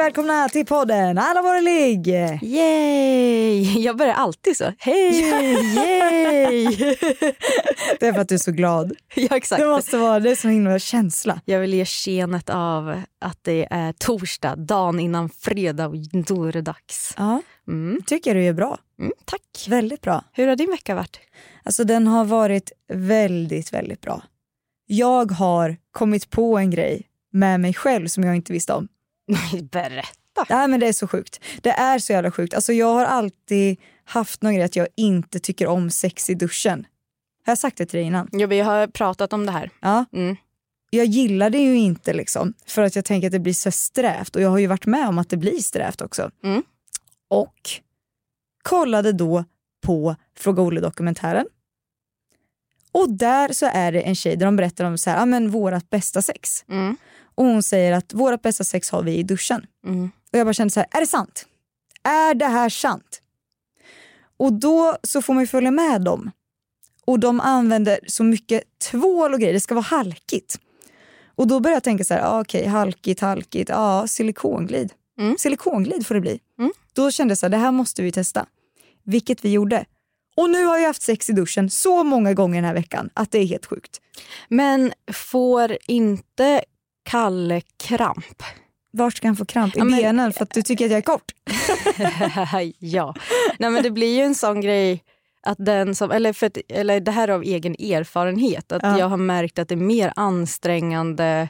[0.00, 2.06] Välkomna till podden Alla våra ligg!
[2.42, 3.82] Yay!
[3.82, 4.72] Jag börjar alltid så.
[4.78, 5.20] Hej!
[5.76, 6.66] Yay!
[8.00, 8.92] Det är för att du är så glad.
[9.14, 9.62] ja, exakt.
[9.62, 11.40] Det måste vara det är så himla känsla.
[11.44, 16.52] Jag vill ge skenet av att det är torsdag, dagen innan fredag och då är
[16.52, 17.14] det dags.
[17.16, 18.00] Ja, Mm.
[18.06, 18.78] tycker du är bra.
[19.00, 19.66] Mm, tack.
[19.68, 20.24] Väldigt bra.
[20.32, 21.20] Hur har din vecka varit?
[21.62, 24.22] Alltså den har varit väldigt, väldigt bra.
[24.86, 28.88] Jag har kommit på en grej med mig själv som jag inte visste om.
[29.72, 30.46] Berätta.
[30.48, 31.40] Nej men det är så sjukt.
[31.60, 32.54] Det är så jävla sjukt.
[32.54, 36.86] Alltså jag har alltid haft någon grej att jag inte tycker om sex i duschen.
[37.46, 38.28] Har jag sagt det till dig innan?
[38.32, 39.70] Ja, vi har pratat om det här.
[39.80, 40.04] Ja.
[40.12, 40.36] Mm.
[40.90, 44.36] Jag gillar det ju inte liksom för att jag tänker att det blir så strävt
[44.36, 46.30] och jag har ju varit med om att det blir strävt också.
[46.44, 46.62] Mm.
[47.28, 47.70] Och
[48.62, 49.44] kollade då
[49.80, 51.46] på Fråga Olle-dokumentären.
[52.92, 55.50] Och där så är det en tjej där de berättar om så här, ah, men
[55.50, 56.64] vårat bästa sex.
[56.68, 56.96] Mm.
[57.40, 59.66] Och hon säger att vårat bästa sex har vi i duschen.
[59.86, 60.10] Mm.
[60.32, 61.46] Och jag bara kände så här, är det sant?
[62.02, 63.22] Är det här sant?
[64.36, 66.30] Och då så får man ju följa med dem.
[67.04, 70.58] Och de använder så mycket tvål och grejer, det ska vara halkigt.
[71.34, 74.92] Och då börjar jag tänka så här, ah, okej halkigt, halkigt, ja silikonglid.
[75.18, 75.36] Mm.
[75.38, 76.40] Silikonglid får det bli.
[76.58, 76.72] Mm.
[76.92, 78.46] Då kände jag så här, det här måste vi testa.
[79.04, 79.84] Vilket vi gjorde.
[80.36, 83.30] Och nu har jag haft sex i duschen så många gånger den här veckan att
[83.30, 84.00] det är helt sjukt.
[84.48, 86.64] Men får inte
[87.02, 88.42] Kalle kramp?
[88.92, 89.76] Vart ska han få kramp?
[89.76, 91.32] I Ja, men- benen för att du tycker att jag är kort?
[92.78, 93.14] ja.
[93.58, 95.04] Nej, men det blir ju en sån grej
[95.42, 98.98] att den som, eller, för eller det här är av egen erfarenhet, att Ja.
[98.98, 101.48] jag har märkt att det är mer ansträngande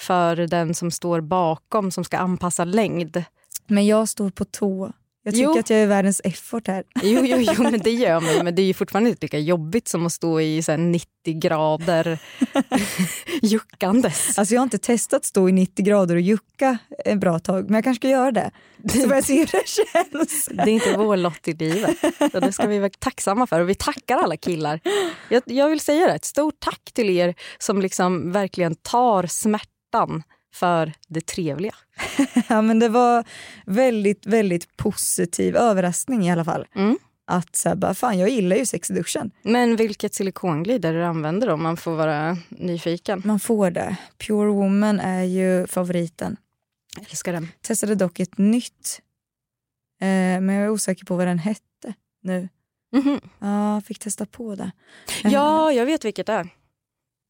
[0.00, 3.24] för den som står bakom som ska anpassa längd.
[3.66, 4.92] Men jag står på tå.
[5.22, 5.58] Jag tycker Jo.
[5.58, 6.84] att jag är världens effort här.
[7.02, 9.88] Jo, jo, jo men det gör man men det är ju fortfarande inte lika jobbigt
[9.88, 12.18] som att stå i så här 90 grader
[13.42, 14.38] juckandes.
[14.38, 17.74] Alltså jag har inte testat stå i 90 grader och jucka ett bra tag, men
[17.74, 18.50] jag kanske ska göra det.
[18.92, 20.48] Så får jag se hur det känns.
[20.50, 21.96] Det är inte vår lott i livet.
[22.34, 23.60] Och det ska vi vara tacksamma för.
[23.60, 24.80] Och vi tackar alla killar.
[25.28, 30.22] Jag, jag vill säga det, ett stort tack till er som liksom verkligen tar smärtan
[30.58, 31.74] för det trevliga.
[32.48, 33.24] Ja, men det var
[33.66, 36.66] väldigt, väldigt positiv överraskning i alla fall.
[36.74, 36.98] Mm.
[37.26, 39.30] Att så här, bara, fan jag gillar ju sex i duschen.
[39.42, 43.22] Men vilket silikonglid är det du använder om man får vara nyfiken?
[43.24, 43.96] Man får det.
[44.18, 46.36] Pure Woman är ju favoriten.
[46.96, 47.48] Jag älskar den.
[47.60, 49.00] Testade dock ett nytt.
[50.00, 50.06] Eh,
[50.40, 52.48] men jag är osäker på vad den hette nu.
[52.92, 53.20] Mhm.
[53.38, 54.70] Ja, fick testa på det.
[55.24, 56.48] Eh, Ja, jag vet vilket det är.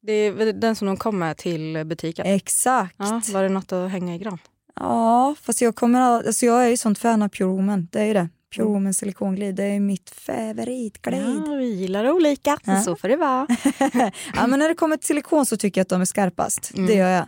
[0.03, 2.27] Det är den som de kom med till butiken.
[2.27, 2.95] Exakt.
[2.99, 4.39] Ja, var det något att hänga i gran?
[4.75, 7.89] Ja, fast jag, kommer, all- alltså jag är ju sånt fan av Pure Woman.
[7.93, 8.29] Det är ju det.
[8.55, 8.73] Pure Mm.
[8.75, 11.43] Woman silikonglid, det är mitt favoritglid.
[11.47, 12.83] Ja, vi gillar olika, Ja.
[12.83, 13.47] så får det vara.
[14.35, 16.73] Ja, men när det kommer till silikon så tycker jag att de är skarpast.
[16.75, 16.87] Mm.
[16.87, 17.27] Det gör jag.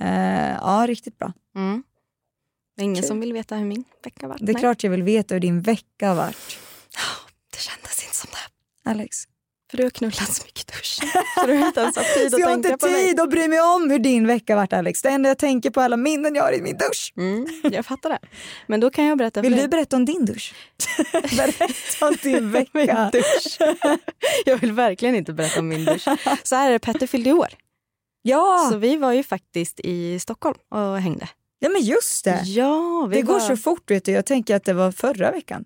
[0.00, 1.32] Eh, ja, riktigt bra.
[1.56, 1.82] Mm.
[2.76, 3.08] Det är ingen Kul.
[3.08, 4.36] som vill veta hur min vecka var.
[4.40, 4.60] Det är Nej.
[4.62, 6.58] klart jag vill veta hur din vecka har varit.
[7.52, 8.90] Det kändes inte som det.
[8.90, 9.16] Alex.
[9.76, 11.08] För du har knullat så mycket i duschen.
[11.40, 13.06] Så du har inte ens haft tid Så att jag har tänka inte på mig.
[13.08, 15.02] tid att bry mig om hur din vecka har varit Alex.
[15.02, 17.12] Det enda jag tänker på alla minnen jag har i min dusch.
[17.16, 18.18] Mm, jag fattar det.
[18.66, 20.54] Men då kan jag berätta Vill för du berätta om din dusch?
[21.36, 22.70] berätta om din vecka.
[22.72, 23.58] Min dusch.
[24.44, 26.04] jag vill verkligen inte berätta om min dusch.
[26.42, 27.48] Så här är det, Petter fyllde år.
[28.22, 31.28] Ja, Så vi var ju faktiskt i Stockholm och hängde.
[31.58, 32.42] ja men just det.
[32.44, 33.40] Ja, Det går var...
[33.40, 34.12] så fort vet du.
[34.12, 35.64] Jag tänker att det var förra veckan.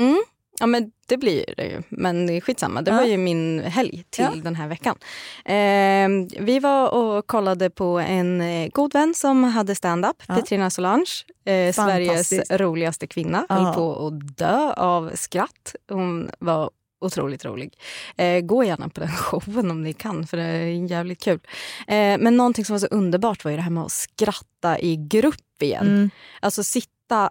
[0.00, 0.22] Mm.
[0.60, 1.82] Ja men det blir det ju.
[1.88, 2.96] Men skitsamma, det Ja.
[2.96, 4.40] var ju min helg till Ja.
[4.42, 4.96] den här veckan.
[5.44, 10.34] Eh, vi var och kollade på en eh, god vän som hade stand-up, Ja.
[10.34, 11.04] Petrina Solange.
[11.44, 13.46] Eh, Sveriges roligaste kvinna.
[13.48, 15.74] Höll på att dö av skratt.
[15.88, 17.74] Hon var otroligt rolig.
[18.16, 21.40] Eh, gå gärna på den showen om ni kan, för det är jävligt kul.
[21.86, 24.96] Eh, men någonting som var så underbart var ju det här med att skratta i
[24.96, 25.86] grupp igen.
[25.86, 26.10] Mm.
[26.40, 27.30] Alltså sitta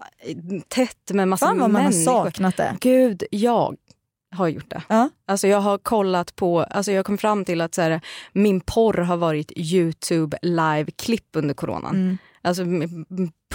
[0.67, 2.11] tätt med massa Fan vad man har människor.
[2.23, 2.77] saknat det.
[2.79, 3.75] Gud, jag
[4.35, 4.83] har gjort det.
[4.87, 5.09] Ja.
[5.25, 8.01] Alltså jag har kollat på, alltså jag kom fram till att så här,
[8.33, 11.95] min porr har varit Youtube live-klipp under coronan.
[11.95, 12.17] Mm.
[12.47, 12.63] Alltså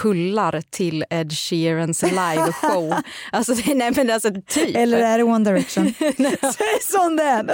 [0.01, 2.93] pullar till Ed Sheerans liveshow.
[3.31, 4.75] alltså, nej men alltså typ.
[4.75, 5.93] Eller är det One Direction?
[6.53, 7.51] Säg som det är.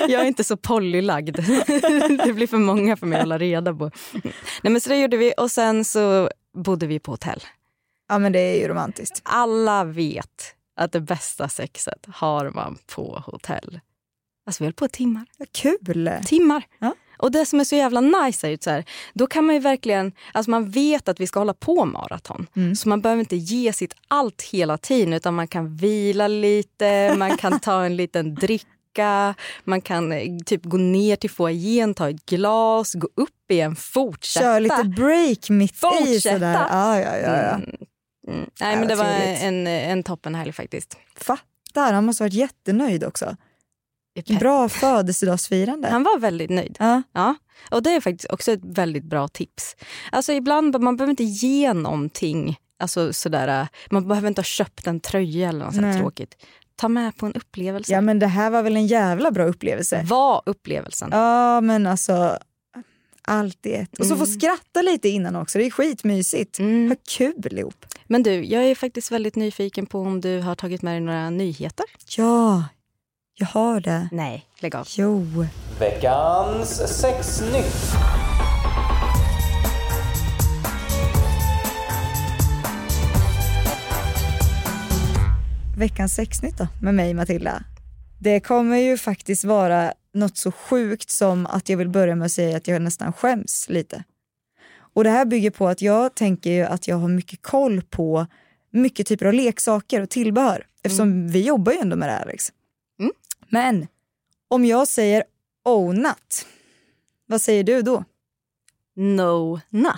[0.00, 1.36] Jag är inte så pollylagd.
[2.24, 3.90] det blir för många för mig att hålla reda på.
[4.62, 7.42] Nej men så det gjorde vi och sen så bodde vi på hotell.
[8.08, 9.20] Ja men det är ju romantiskt.
[9.24, 13.80] Alla vet att det bästa sexet har man på hotell.
[14.46, 15.26] Alltså vi höll på timmar.
[15.52, 16.10] Kul!
[16.26, 16.62] Timmar.
[16.78, 16.94] Ja.
[17.22, 18.84] Och det som är så jävla nice är ju så här,
[19.14, 22.46] då kan man ju verkligen, alltså man vet att vi ska hålla på maraton.
[22.56, 22.76] Mm.
[22.76, 27.36] Så man behöver inte ge sitt allt hela tiden utan man kan vila lite, man
[27.36, 29.34] kan ta en liten dricka,
[29.64, 34.46] man kan eh, typ gå ner till foajén, ta ett glas, gå upp igen, fortsätta.
[34.46, 36.34] Kör lite break mitt i Fortsätta.
[36.34, 36.66] sådär.
[36.70, 37.54] Ja, ja, ja, ja.
[37.54, 37.76] Mm.
[38.28, 38.50] Mm.
[38.60, 39.42] Nej men det var trevligt.
[39.42, 40.96] en, en toppenhelg faktiskt.
[41.16, 43.36] Fattar, han måste ha varit jättenöjd också.
[44.14, 44.38] Pepp.
[44.40, 45.88] Bra födelsedagsfirande.
[45.88, 46.76] Han var väldigt nöjd.
[46.78, 47.02] Ja.
[47.12, 47.34] Ja,
[47.70, 49.76] och det är faktiskt också ett väldigt bra tips.
[50.12, 55.00] Alltså ibland, man behöver inte ge någonting, alltså sådär, man behöver inte ha köpt en
[55.00, 56.36] tröja eller något sånt tråkigt.
[56.76, 57.92] Ta med på en upplevelse.
[57.92, 60.02] ja men det här var väl en jävla bra upplevelse.
[60.08, 61.08] Var upplevelsen.
[61.12, 62.38] Ja men alltså
[63.24, 63.98] allt i ett.
[64.00, 64.26] Och så få Mm.
[64.40, 66.58] skratta lite innan också, det är skitmysigt.
[66.58, 66.88] Mm.
[66.88, 67.86] Ha kul ihop.
[68.06, 71.30] Men du, jag är faktiskt väldigt nyfiken på om du har tagit med dig några
[71.30, 71.86] nyheter?
[72.16, 72.64] Ja,
[73.34, 74.08] jag har det.
[74.12, 74.88] Nej, lägg av.
[74.96, 75.26] Jo.
[75.78, 77.92] Veckans sexnytt.
[85.78, 87.64] Veckans sexnytt då, med mig Matilda.
[88.18, 92.32] Det kommer ju faktiskt vara något så sjukt som att jag vill börja med att
[92.32, 94.04] säga att jag nästan skäms lite.
[94.94, 98.26] Och det här bygger på att jag tänker ju att jag har mycket koll på
[98.72, 102.52] mycket typer av leksaker och tillbehör eftersom vi jobbar ju ändå med det här Alex.
[103.02, 103.12] Mm.
[103.48, 103.86] Men
[104.48, 105.24] om jag säger
[105.64, 106.46] ownat,
[107.26, 108.04] vad säger du då?
[108.96, 109.92] No nut.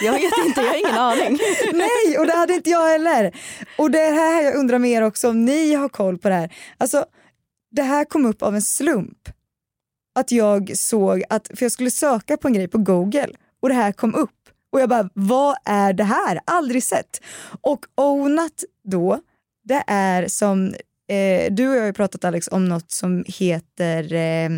[0.00, 1.38] Jag vet inte, jag har ingen aning.
[1.72, 3.36] Nej, och det hade inte jag heller.
[3.78, 6.54] Och det är här jag undrar mer också om ni har koll på det här.
[6.78, 7.06] Alltså,
[7.70, 9.28] det här kom upp av en slump.
[10.14, 13.30] Att jag såg att, för jag skulle söka på en grej på Google
[13.62, 14.30] och det här kom upp.
[14.72, 16.40] Och jag bara, vad är det här?
[16.44, 17.20] Aldrig sett.
[17.60, 19.20] Och Ownat då,
[19.64, 20.74] det är som,
[21.10, 24.50] eh, du och jag har ju pratat Alex om något som heter eh,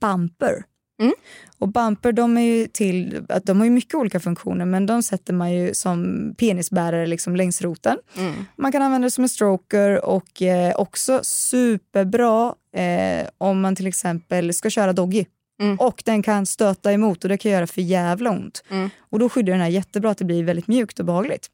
[0.00, 0.64] Bumper.
[1.00, 1.14] Mm.
[1.58, 5.02] Och bumper de är ju till, att de har ju mycket olika funktioner men de
[5.02, 7.98] sätter man ju som penisbärare liksom längs roten.
[8.16, 8.32] Mm.
[8.56, 13.86] Man kan använda det som en stroker och eh, också superbra eh, om man till
[13.86, 15.24] exempel ska köra doggy.
[15.60, 15.80] Mm.
[15.80, 18.64] Och den kan stöta emot och det kan göra för jävla ont.
[18.70, 18.90] Mm.
[18.98, 21.50] Och då skyddar den här jättebra att det blir väldigt mjukt och behagligt.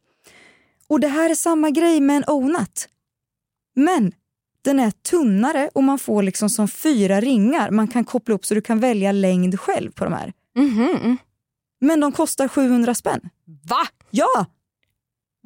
[0.86, 2.88] Och det här är samma grej med en onat.
[3.74, 4.12] Men
[4.62, 8.54] den är tunnare och man får liksom som fyra ringar man kan koppla upp så
[8.54, 10.32] du kan välja längd själv på de här.
[10.56, 11.16] Mhm.
[11.80, 13.20] Men de kostar 700 spänn.
[13.68, 13.86] Va?
[14.10, 14.46] Ja!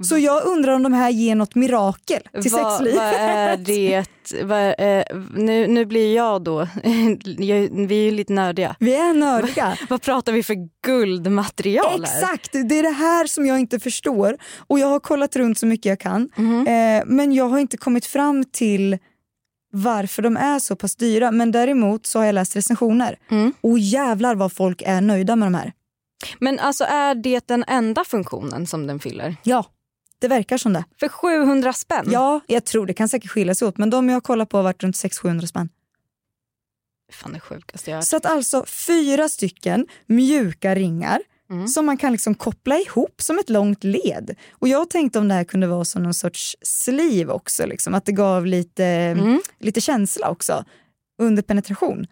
[0.03, 2.95] Så jag undrar om de här ger något mirakel till Vad- sexliv.
[2.97, 4.05] Vad är det?
[4.45, 6.69] Vad, är- nu, nu blir jag då...
[6.85, 8.77] vi är ju lite nördiga.
[8.81, 9.79] Vi är nördiga.
[9.89, 10.57] Vad pratar vi för
[10.87, 12.21] guldmaterial här?
[12.23, 14.37] Exakt, det är det här som jag inte förstår.
[14.67, 16.31] Och jag har kollat runt så mycket jag kan.
[16.37, 16.67] Mhm.
[16.67, 18.99] Eh, men jag har inte kommit fram till
[19.73, 21.31] varför de är så pass dyra.
[21.31, 23.19] Men däremot så har jag läst recensioner.
[23.31, 23.53] Mm.
[23.61, 25.73] Och jävlar vad folk är nöjda med de här.
[26.39, 29.37] Men alltså är det den enda funktionen som den fyller?
[29.43, 29.65] Ja,
[30.25, 30.85] det verkar som det.
[31.01, 32.07] För 700 spänn?
[32.11, 33.79] Ja, jag tror det kan säkert skilja sig åt.
[33.79, 35.69] Men de jag har kollat på har varit runt 600-700 spänn.
[37.13, 38.03] Fan det sjukaste jag har.
[38.03, 41.69] Så att alltså fyra stycken mjuka ringar Mm.
[41.69, 44.37] som man kan liksom koppla ihop som ett långt led.
[44.53, 48.05] Och jag tänkte om det här kunde vara som någon sorts sleeve också, liksom, att
[48.07, 49.41] det gav lite, Mm.
[49.61, 50.65] lite känsla också
[51.19, 52.07] under penetration.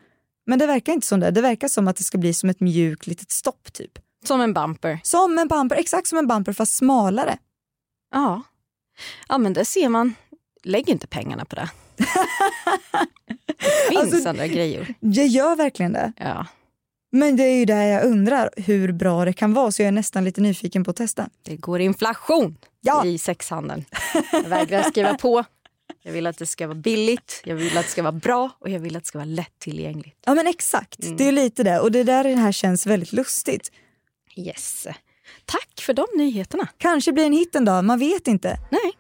[0.47, 1.31] Men det verkar inte som det.
[1.31, 3.91] Det verkar som att det ska bli som ett mjukt litet stopp typ.
[4.25, 5.01] Som en bumper?
[5.03, 7.39] Som en bumper, exakt som en bumper fast smalare.
[8.13, 8.43] Ja.
[9.29, 10.15] Ja men det ser man.
[10.65, 11.71] Lägg inte pengarna på det.
[13.57, 14.95] Det finns Alltså- andra grejer.
[15.01, 16.13] Jag gör verkligen det.
[16.17, 16.47] Ja.
[17.13, 19.93] Men det är ju där jag undrar hur bra det kan vara så jag är
[19.93, 21.29] nästan lite nyfiken på att testa.
[21.43, 23.05] Det går inflation Ja.
[23.07, 23.85] i sexhandeln.
[24.33, 25.45] Jag vägrar skriva på.
[26.03, 28.69] Jag vill att det ska vara billigt, jag vill att det ska vara bra och
[28.71, 30.19] jag vill att det ska vara lättillgängligt.
[30.27, 31.17] Ja men exakt, Mm.
[31.17, 31.81] det är lite det.
[31.81, 33.73] Och det där det här känns väldigt lustigt.
[34.37, 34.87] Yes.
[35.45, 36.69] Tack för de nyheterna.
[36.79, 38.59] Kanske blir en hit en dag, man vet inte.
[38.71, 38.93] Nej.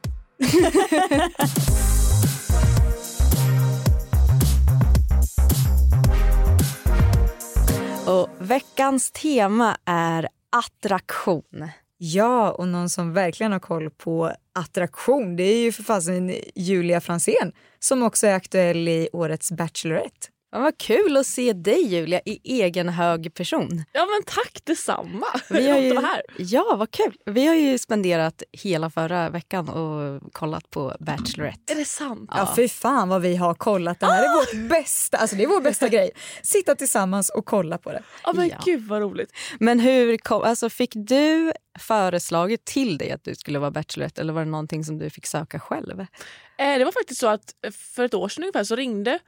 [8.06, 11.68] och veckans tema är attraktion.
[11.98, 17.00] Ja, och någon som verkligen har koll på attraktion, det är ju för fasen Julia
[17.00, 20.28] Fransén som också är aktuell i årets Bachelorette.
[20.54, 23.84] Ja, vad kul att se dig Julia i egen hög person.
[23.92, 25.26] Ja men tack detsamma.
[25.50, 26.22] Vi har ju, här.
[26.38, 27.16] Ja, vad kul.
[27.26, 31.72] Vi har ju spenderat hela förra veckan och kollat på Bachelorette.
[31.72, 32.30] Är det sant?
[32.34, 34.00] Ja, fy fan vad vi har kollat.
[34.00, 36.10] Det här är vårt bästa, alltså det är vår bästa grej.
[36.42, 38.02] Sitta tillsammans och kolla på det.
[38.24, 38.56] Ja men Ja.
[38.64, 39.30] gud vad roligt.
[39.60, 44.32] Men hur kom, alltså fick du föreslaget till dig att du skulle vara Bachelorette eller
[44.32, 46.00] var det någonting som du fick söka själv?
[46.00, 49.18] Eh, det var faktiskt så att eh, för ett år sedan ungefär så ringde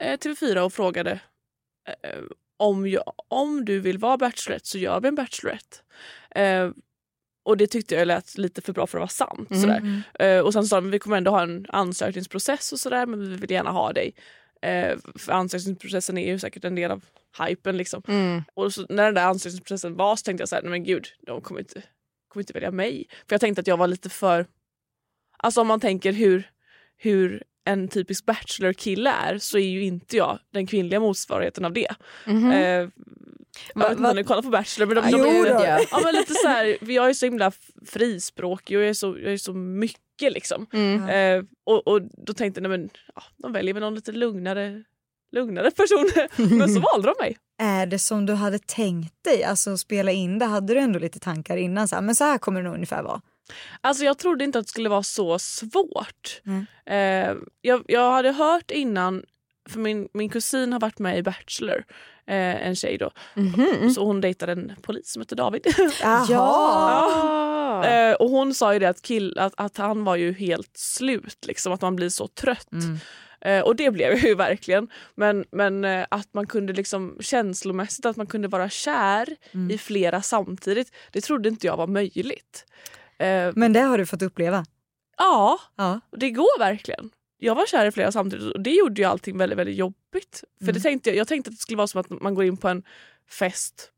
[0.00, 1.20] TV4 och frågade
[2.02, 2.22] eh,
[2.56, 5.76] om, jag, om du vill vara Bachelorette så gör vi en Bachelorette.
[6.30, 6.70] Eh,
[7.44, 9.50] och det tyckte jag lät lite för bra för att vara sant.
[9.50, 9.62] Mm.
[9.62, 10.02] Sådär.
[10.18, 13.36] Eh, och sen sa de vi kommer ändå ha en ansökningsprocess och sådär men vi
[13.36, 14.14] vill gärna ha dig.
[14.62, 17.04] Eh, för ansökningsprocessen är ju säkert en del av
[17.46, 17.76] hypen.
[17.76, 18.02] Liksom.
[18.08, 18.42] Mm.
[18.54, 21.06] Och så, när den där ansökningsprocessen var så tänkte jag så här, nej men gud,
[21.26, 21.82] de kommer inte,
[22.28, 23.06] kommer inte välja mig.
[23.10, 24.46] För jag tänkte att jag var lite för...
[25.36, 26.50] Alltså om man tänker hur,
[26.96, 31.94] hur en typisk bachelor-kille är så är ju inte jag den kvinnliga motsvarigheten av det.
[32.26, 32.50] Mhm.
[32.50, 32.88] Eh,
[33.74, 35.60] jag vet inte om ni kollar på Bachelor men de, de, då.
[35.60, 37.52] är, ja, men lite så här, jag är så himla
[37.86, 40.66] frispråkig och jag är så, jag är så mycket liksom.
[40.72, 41.08] Mm.
[41.08, 44.82] Eh, och, och då tänkte jag, nej men ja, de väljer väl någon lite lugnare,
[45.32, 46.10] lugnare person.
[46.58, 47.38] men så valde de mig.
[47.58, 49.44] Är det som du hade tänkt dig?
[49.44, 51.88] Alltså spela in det, hade du ändå lite tankar innan?
[51.88, 53.20] Så här, men så här kommer det nog ungefär vara.
[53.80, 56.40] Alltså jag trodde inte att det skulle vara så svårt.
[56.46, 56.66] Mm.
[56.86, 59.22] Eh, jag, jag hade hört innan,
[59.68, 61.84] för min, min kusin har varit med i Bachelor,
[62.26, 63.10] eh, en tjej då.
[63.34, 63.90] Mhm.
[63.94, 65.66] Så hon dejtade en polis som hette David.
[66.02, 66.26] Jaha.
[66.30, 67.84] Ja.
[67.86, 71.46] eh, och hon sa ju det att, kill, att, att han var ju helt slut,
[71.46, 72.72] liksom, att man blir så trött.
[72.72, 72.98] Mm.
[73.40, 74.88] Eh, och det blev jag ju verkligen.
[75.14, 79.70] Men, men eh, att man kunde liksom känslomässigt att man kunde vara kär Mm.
[79.70, 82.64] i flera samtidigt, det trodde inte jag var möjligt.
[83.18, 84.64] Eh, Men det har du fått uppleva?
[85.18, 86.00] ja, Ja.
[86.16, 87.10] det går verkligen.
[87.38, 90.44] Jag var kär i flera samtidigt och det gjorde ju allting väldigt, väldigt jobbigt.
[90.58, 90.74] För Mm.
[90.74, 92.68] det tänkte jag, jag tänkte att det skulle vara som att man går in på
[92.68, 92.82] en
[93.30, 93.90] fest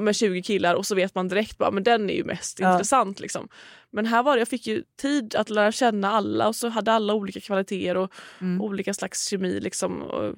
[0.00, 2.72] med 20 killar och så vet man direkt bara men den är ju mest Ja.
[2.72, 3.20] intressant.
[3.20, 3.48] Liksom.
[3.90, 6.92] Men här var det, jag fick ju tid att lära känna alla och så hade
[6.92, 8.60] alla olika kvaliteter och Mm.
[8.60, 9.60] olika slags kemi.
[9.60, 10.02] Liksom.
[10.02, 10.34] Och,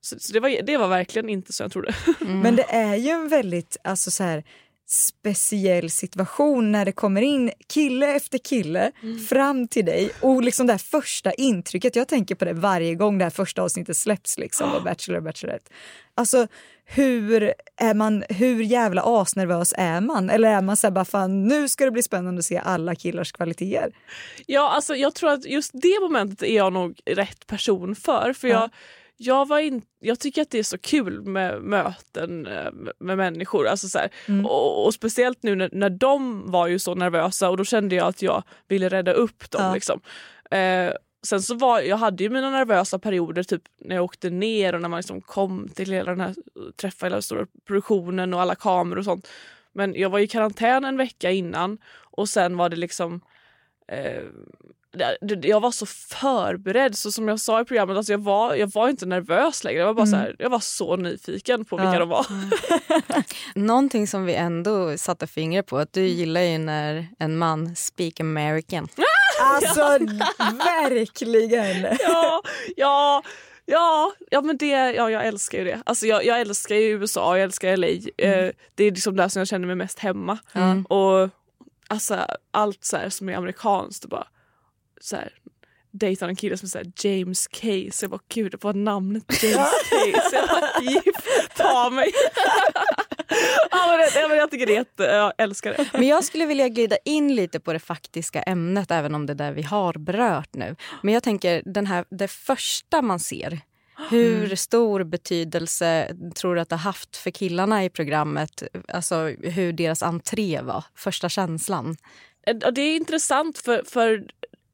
[0.00, 1.94] så så det, var, det var verkligen inte så jag trodde.
[2.20, 2.40] Mm.
[2.40, 4.44] Men det är ju en väldigt alltså, så här,
[4.92, 8.92] speciell situation när det kommer in kille efter kille
[9.28, 13.18] fram till dig och liksom det här första intrycket, jag tänker på det varje gång
[13.18, 15.70] det här första avsnittet släpps liksom av Bachelor och Bachelorette.
[16.14, 16.46] Alltså
[16.84, 20.30] hur, är man, hur jävla asnervös är man?
[20.30, 22.94] Eller är man så här bara fan nu ska det bli spännande att se alla
[22.94, 23.92] killars kvaliteter?
[24.46, 28.32] Ja, alltså, jag tror att just det momentet är jag nog rätt person för.
[28.32, 28.54] För Ja.
[28.60, 28.70] jag,
[29.22, 33.66] jag, var in, jag tycker att det är så kul med möten eh, med- människor.
[33.66, 33.98] Alltså så
[34.28, 34.46] Mm.
[34.46, 38.06] och, och speciellt nu när, när de var ju så nervösa och då kände jag
[38.06, 39.62] att jag ville rädda upp dem.
[39.64, 39.74] Ja.
[39.74, 40.00] Liksom.
[40.50, 40.92] Eh,
[41.26, 44.80] sen så var jag hade ju mina nervösa perioder typ när jag åkte ner och
[44.80, 46.34] när man liksom kom till hela den här
[46.76, 49.28] träffa hela stora produktionen och alla kameror och sånt.
[49.72, 53.20] Men jag var i karantän en vecka innan och sen var det liksom
[53.88, 54.22] eh,
[55.42, 58.88] jag var så förberedd, så som jag sa i programmet, alltså jag, var, jag var
[58.88, 59.78] inte nervös längre.
[59.78, 61.98] Jag var, bara så, här, jag var så nyfiken på vilka Ja.
[61.98, 62.26] de var.
[63.54, 68.20] Någonting som vi ändå satte fingret på, att du gillar ju när en man speak
[68.20, 68.88] American.
[69.42, 69.80] Alltså
[70.80, 71.96] verkligen!
[72.00, 72.42] ja,
[72.76, 73.22] ja,
[73.66, 75.82] ja, ja, men det, ja, jag älskar ju det.
[75.86, 77.86] Alltså jag, jag älskar ju USA, jag älskar LA.
[77.86, 80.38] Eh, det är liksom där som jag känner mig mest hemma.
[80.52, 80.84] Mm.
[80.84, 81.28] Och
[81.88, 84.26] alltså, allt så här som är amerikanskt, och bara
[85.00, 85.32] så här,
[85.90, 88.04] dejtar en kille som här, James Case.
[88.04, 90.36] Jag bara gud, vad namnet James Case.
[90.36, 90.70] Jag bara
[91.56, 92.10] ta mig.
[93.70, 95.90] ja, men jag tycker det är jätte, jag älskar det.
[95.92, 99.34] Men jag skulle vilja glida in lite på det faktiska ämnet, även om det är
[99.34, 100.76] där vi har berört nu.
[101.02, 103.60] Men jag tänker, den här, det första man ser,
[104.10, 108.62] hur stor betydelse tror du att det har haft för killarna i programmet?
[108.88, 111.96] Alltså hur deras entré var, första känslan.
[112.74, 114.24] Det är intressant för, för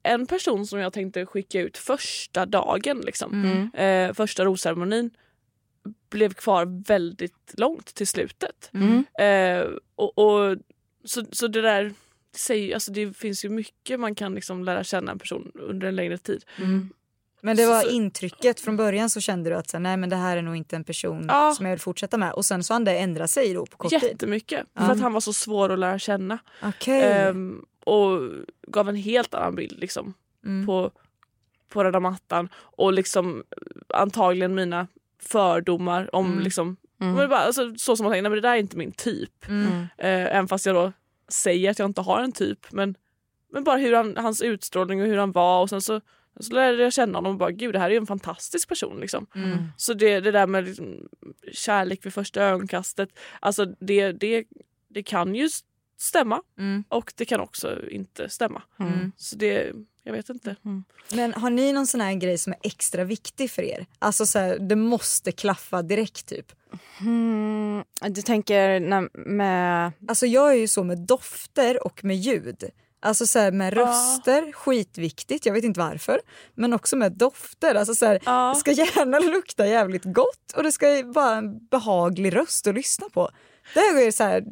[0.07, 4.09] en person som jag tänkte skicka ut första dagen, liksom, Mm.
[4.09, 5.11] eh, första rosceremonin
[6.11, 8.71] blev kvar väldigt långt till slutet.
[8.75, 9.05] Mm.
[9.19, 10.57] Eh, och, och,
[11.05, 11.93] så, så det där
[12.37, 15.97] säger, alltså det finns ju mycket man kan liksom lära känna en person under en
[15.97, 16.45] längre tid.
[17.41, 20.17] Men det var Så- intrycket från början så kände du att så, nej men det
[20.17, 21.55] här är nog inte en person Ja.
[21.57, 23.91] som jag vill fortsätta med och sen så han det ändra sig då på kort
[23.91, 24.03] tid.
[24.03, 24.67] Jättemycket.
[24.75, 26.39] För att han var så svår att lära känna.
[26.63, 27.03] Okej.
[27.03, 28.21] Ehm, och
[28.67, 30.15] gav en helt annan bild liksom,
[30.45, 30.67] Mm.
[30.67, 30.91] på,
[31.69, 32.49] på röda mattan.
[32.55, 33.45] Och liksom
[33.89, 34.87] antagligen mina
[35.23, 36.39] fördomar om Mm.
[36.45, 37.15] liksom, Mm.
[37.15, 39.49] men bara, alltså, så som man tänker, nej men det där är inte min typ.
[39.49, 39.69] Mm.
[39.99, 40.93] Eh, även fast jag då
[41.29, 42.73] säger att jag inte har en typ.
[42.73, 42.95] Men,
[43.53, 46.01] men bara hur han, hans utstrålning och hur han var och sen så
[46.41, 49.01] Så lärde jag känna honom och bara gud det här är ju en fantastisk person.
[49.01, 49.27] Liksom.
[49.77, 51.09] Så det, det där med liksom,
[51.53, 53.09] kärlek vid första ögonkastet,
[53.41, 54.45] alltså det, det,
[54.89, 55.49] det kan ju
[55.99, 56.85] stämma Mm.
[56.89, 58.63] och det kan också inte stämma.
[58.81, 59.13] Mm.
[59.17, 59.73] Så det,
[60.03, 60.57] jag vet inte.
[61.13, 63.87] Men har ni någon sån här grej som är extra viktig för er?
[63.99, 66.53] Alltså så här, det måste klaffa direkt typ.
[67.01, 69.93] Mm, du tänker när, med...
[70.09, 72.65] Alltså jag är ju så med dofter och med ljud.
[73.01, 76.21] Alltså så här, med röster, skitviktigt, jag vet inte varför.
[76.55, 77.75] Men också med dofter.
[77.75, 78.53] Alltså så här, Ja.
[78.55, 83.09] Det ska gärna lukta jävligt gott och det ska vara en behaglig röst att lyssna
[83.09, 83.31] på.
[83.75, 84.45] Det är så här,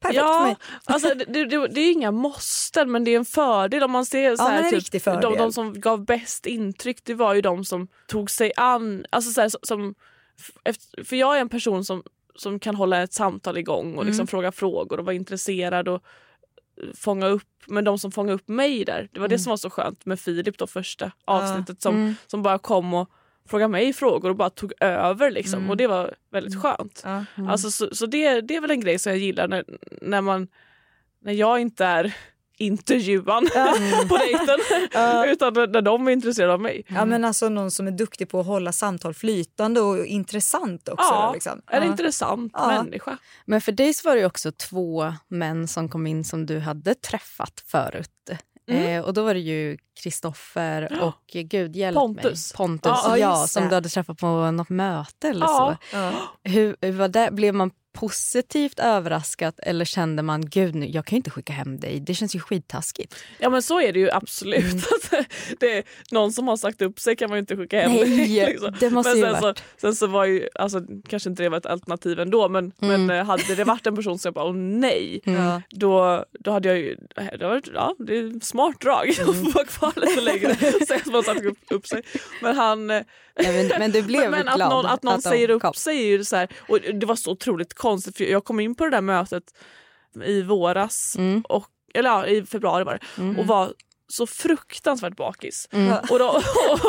[0.00, 0.56] perfekt för Ja, mig.
[0.84, 4.36] alltså, det, det, det är inga måsten men det är en fördel om man ser
[4.36, 7.64] så Ja, här, en typ, de, de som gav bäst intryck det var ju de
[7.64, 9.94] som tog sig an, alltså så här, som,
[11.04, 12.02] för jag är en person som,
[12.34, 14.26] som kan hålla ett samtal igång och liksom Mm.
[14.26, 16.02] fråga frågor och vara intresserad och
[16.82, 19.36] eh, fånga upp, men de som fångade upp mig där, det var Mm.
[19.36, 23.10] det som var så skönt med Filip då första avsnittet som, som bara kom och
[23.48, 27.02] frågade mig frågor och bara tog över liksom och det var väldigt skönt.
[27.04, 27.24] Ja.
[27.48, 29.64] Alltså, så så det, det är väl en grej som jag gillar när,
[30.02, 30.48] när, man,
[31.22, 32.14] när jag inte är
[32.60, 33.48] intervjuan
[34.08, 34.58] på dejten
[35.28, 36.84] utan när, de är intresserade av mig.
[36.88, 41.06] Ja men alltså någon som är duktig på att hålla samtal flytande och intressant också.
[41.10, 41.62] Ja, liksom.
[41.66, 41.88] en Ja.
[41.90, 42.66] intressant Ja.
[42.68, 43.18] människa.
[43.44, 46.94] Men för dig så var det också två män som kom in som du hade
[46.94, 48.10] träffat förut.
[48.68, 52.52] Eh, och då var det ju Kristoffer och gud hjälp Pontus.
[52.52, 52.56] mig.
[52.56, 52.92] Pontus.
[53.04, 53.68] Ja, Ja, som det.
[53.68, 55.76] du hade träffat på något möte eller Ja.
[55.90, 55.96] så.
[55.96, 56.12] Ja.
[56.44, 57.28] Hur, hur var det?
[57.32, 61.80] Blev man positivt överraskad eller kände man gud nu, jag kan ju inte skicka hem
[61.80, 63.14] dig, det känns ju skittaskigt.
[63.38, 64.64] Ja men så är det ju absolut.
[64.64, 64.78] Mm.
[65.52, 67.92] Att det är någon som har sagt upp sig kan man ju inte skicka hem.
[67.92, 68.74] Nej, liksom.
[68.80, 71.48] det måste men ju sen, så, varit- sen så var ju, alltså, kanske inte det
[71.48, 73.06] var ett alternativ ändå men, Mm.
[73.06, 75.62] men eh, hade det varit en person som jag bara åh nej Ja.
[75.70, 76.96] då, då hade jag ju,
[77.38, 79.30] det, var, ja, det är ett smart drag Mm.
[79.30, 80.54] att få vara kvar lite längre.
[80.86, 82.02] Säga att man sagt upp, upp sig.
[82.42, 85.50] Men han Nej, men, men du blev men att glad någon, att någon de säger
[85.50, 85.74] upp kom.
[85.74, 88.74] sig är ju så här, och det var så otroligt konstigt för jag kom in
[88.74, 89.44] på det där mötet
[90.24, 91.42] i våras, Mm.
[91.48, 93.72] och, eller ja, i februari var det, och var
[94.12, 95.68] så fruktansvärt bakis.
[95.72, 95.92] Mm.
[96.10, 96.80] Och, då, och,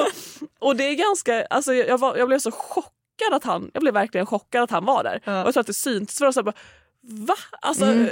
[0.69, 3.93] och det är ganska, alltså jag, var, jag blev så chockad att han, jag blev
[3.93, 5.15] verkligen chockad att han var där.
[5.25, 7.35] Och jag tror att det syntes för oss, va?
[7.61, 8.09] Alltså, Mm.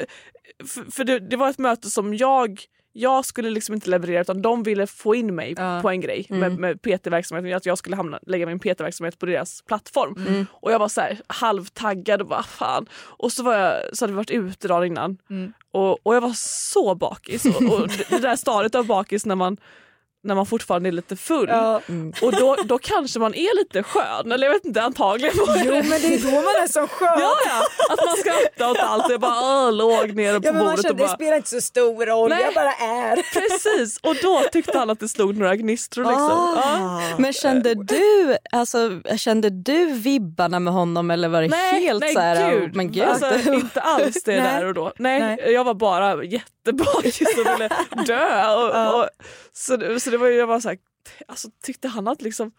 [0.67, 2.61] För, för det, det var ett möte som jag
[2.99, 5.79] jag skulle liksom inte leverera utan de ville få in mig Ja.
[5.81, 6.39] på en grej Mm.
[6.39, 10.15] med, med PT-verksamheten, att jag skulle hamna, lägga min PT-verksamhet på deras plattform.
[10.27, 10.45] Mm.
[10.51, 12.85] Och jag var så här halvtaggad och bara fan.
[12.95, 15.53] Och så, var jag, så hade vi varit ute dagen innan Mm.
[15.71, 17.45] och, och jag var så bakis.
[17.45, 19.57] Och, och det där stadiet av bakis när man,
[20.23, 21.49] när man fortfarande är lite full.
[21.49, 21.81] Ja.
[22.21, 25.63] Och då, då kanske man är lite skön, eller jag vet inte, antagligen Jo det.
[25.83, 27.07] men det är då man är som skön.
[27.19, 27.61] Ja, ja,
[27.93, 30.81] att man skrattar åt allt och jag bara låg ner på Ja, men man bordet
[30.81, 32.41] känner, och det bara spelar inte så stor roll, Nej.
[32.43, 33.15] jag bara är.
[33.15, 36.01] Precis, och då tyckte han att det slog några gnistor.
[36.01, 36.19] Liksom.
[36.21, 36.55] Ja.
[36.57, 37.01] Ah.
[37.17, 42.13] Men kände du, alltså, kände du vibbarna med honom eller var det Nej, helt nej
[42.13, 42.75] så här, gud.
[42.75, 43.03] men gud.
[43.03, 44.53] Alltså, inte alls det Nej.
[44.61, 44.93] där och då.
[44.97, 45.51] Nej, Nej.
[45.53, 46.15] Jag var bara
[46.67, 47.69] jättebakis och ville
[48.05, 48.53] dö.
[48.53, 49.09] Och, och,
[49.53, 50.77] så, så det var ju, jag var så här,
[51.27, 52.51] alltså, tyckte han att liksom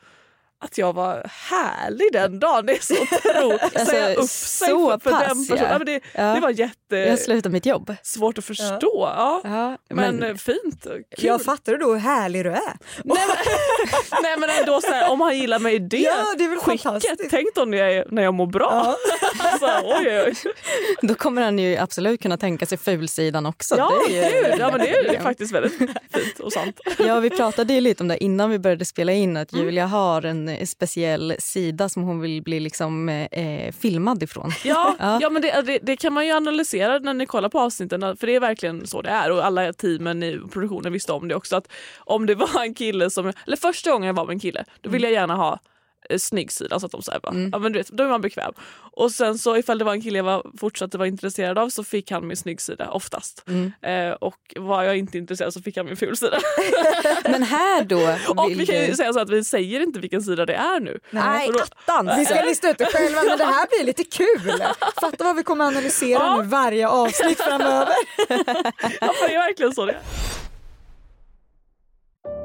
[0.61, 2.67] att jag var härlig den dagen.
[2.67, 3.63] Det är så otroligt.
[3.63, 5.63] Alltså, Säga upp sig så för, för pass, den personen.
[5.63, 5.69] ja.
[5.73, 6.35] Ja, men det, Ja.
[6.35, 6.59] det var jag
[6.93, 7.91] jättesvårt slutade mitt jobb.
[8.39, 8.79] att förstå.
[9.17, 9.41] Ja.
[9.45, 11.05] Ja, Men, men, fint kul.
[11.17, 12.77] Jag fattar du då hur härlig du är?
[13.05, 13.37] Nej, men,
[14.23, 16.59] nej men ändå så här, om han gillar mig i det, Ja, det är väl
[16.59, 17.31] skicket.
[17.31, 18.97] Tänk då när jag, är- när jag mår bra.
[19.39, 20.35] alltså, oj, oj,
[21.03, 23.75] då kommer han ju absolut kunna tänka sig fulsidan också.
[23.79, 26.81] Ja, det är ju, ja men det är ju faktiskt väldigt fint och sant.
[26.99, 29.65] Ja, vi pratade ju lite om det innan vi började spela in att Mm.
[29.65, 34.51] Julia har en eh, speciell sida som hon vill bli liksom, eh, filmad ifrån.
[34.65, 35.19] Ja, Ja.
[35.23, 35.31] ja.
[35.31, 38.35] men det, det, det kan man ju analysera när ni kollar på avsnitten för det
[38.35, 41.69] är verkligen så det är och alla teamen i produktionen visste om det också att
[41.99, 44.91] om det var en kille som, eller första gången jag var med en kille då
[44.91, 45.59] ville jag gärna ha eh,
[46.19, 48.53] snygg sida så att de säger bara, ja men du vet, då är man bekväm.
[48.93, 51.85] Och sen så ifall det var en kille jag var, fortsatte vara intresserad av så
[51.85, 53.45] fick han min snygg sida oftast.
[53.83, 56.39] Eh, och var jag inte intresserad så fick han min ful sida.
[57.25, 57.97] Men här då
[58.43, 58.97] och vill vi kan ju du...
[58.97, 60.99] säga så att vi säger inte vilken sida det är nu.
[61.11, 62.19] Nej, För då- attans!
[62.19, 64.53] Vi ska lista ut det själva men det här blir lite kul.
[65.01, 66.37] Fatta vad vi kommer analysera Ja.
[66.43, 67.95] nu varje avsnitt framöver.
[69.01, 70.01] Ja, för det är verkligen så det är.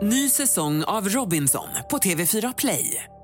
[0.01, 3.03] Ny säsong av Robinson på TV4 Play.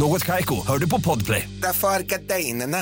[0.00, 1.48] Något Kaiko, hör du på Podplay.
[1.62, 2.78] Därför är gardinerna.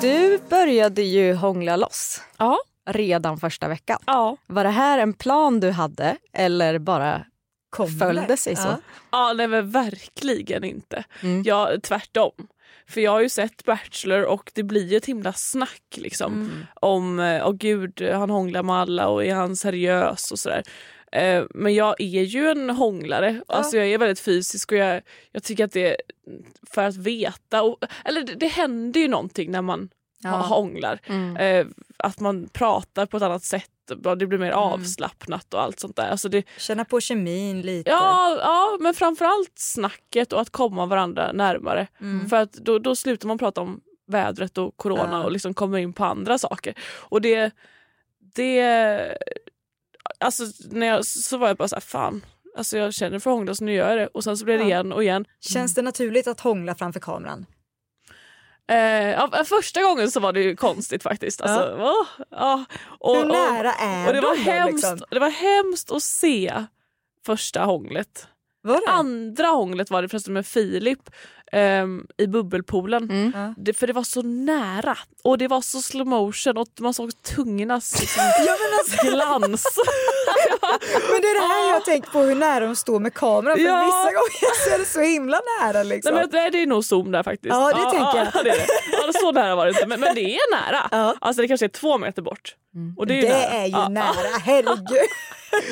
[0.00, 2.58] Du började ju hångla loss Ja.
[2.90, 3.98] redan första veckan.
[4.06, 4.36] Ja.
[4.46, 7.24] Var det här en plan du hade eller bara
[7.98, 8.68] följde sig så?
[8.68, 8.76] Ja.
[9.12, 11.04] Ja, nej men verkligen inte.
[11.22, 11.42] Mm.
[11.46, 12.32] Ja, tvärtom.
[12.88, 16.32] För jag har ju sett Bachelor och det blir ju ett himla snack liksom.
[16.32, 16.66] Mm.
[16.74, 20.62] Om, åh gud, han hånglar med alla och är han seriös och sådär.
[21.12, 23.42] Eh, Men jag är ju en hånglare.
[23.48, 25.96] Alltså jag är väldigt fysisk och jag, jag tycker att det
[26.70, 27.62] för att veta.
[27.62, 29.88] Och, eller det, det händer ju någonting när man
[30.22, 30.30] Ja.
[30.30, 31.00] hånglar.
[31.06, 31.36] Mm.
[31.36, 33.70] Eh, att man pratar på ett annat sätt.
[34.18, 36.08] Det blir mer avslappnat och allt sånt där.
[36.10, 37.90] Alltså det, Känna på kemin lite.
[37.90, 41.86] Ja, ja, men framförallt snacket och att komma varandra närmare.
[42.30, 45.24] För att då, då slutar man prata om vädret och corona Ja.
[45.24, 46.74] och liksom kommer in på andra saker.
[46.98, 47.50] Och det...
[48.34, 49.16] det
[50.20, 52.24] alltså när jag, så var jag bara så här, fan.
[52.56, 54.06] Alltså jag känner för att hångla så nu gör jag det.
[54.06, 54.68] Och sen så blev det Ja.
[54.68, 55.24] igen och igen.
[55.40, 57.46] Känns det naturligt att hångla framför kameran?
[58.70, 61.40] Eh, ja, första gången så var det ju konstigt faktiskt.
[61.40, 62.64] Alltså, åh, ja.
[62.98, 65.02] och, Hur nära är och det var de hemskt, liksom?
[65.10, 66.64] Det var hemskt att se
[67.26, 68.26] första hånglet.
[68.62, 68.92] Var det?
[68.92, 71.10] Andra hånglet var det förresten med Filip
[71.52, 73.02] ehm, i bubbelpoolen.
[73.10, 73.32] Mm.
[73.34, 73.54] Ja.
[73.56, 77.22] Det, för det var så nära och det var så slow motion och man såg
[77.22, 79.66] tungornas liksom, Ja, men, alltså, glans.
[81.12, 83.56] men det är det här jag tänkt på, hur nära de står med kameran.
[83.56, 83.84] För Ja.
[83.84, 85.82] vissa gånger så är det så himla nära.
[85.82, 86.14] Liksom.
[86.14, 87.54] Nej, men, det är nog zoom där faktiskt.
[87.54, 88.26] Ja, det tänker jag.
[88.34, 88.66] Ja, det är det.
[88.92, 90.88] Ja, så nära var det inte men, men det är nära.
[90.90, 91.14] Ja.
[91.20, 92.54] Alltså det kanske är två meter bort.
[92.96, 93.50] Och det är ju, det nära.
[93.50, 95.08] är ju Ja, nära, herregud.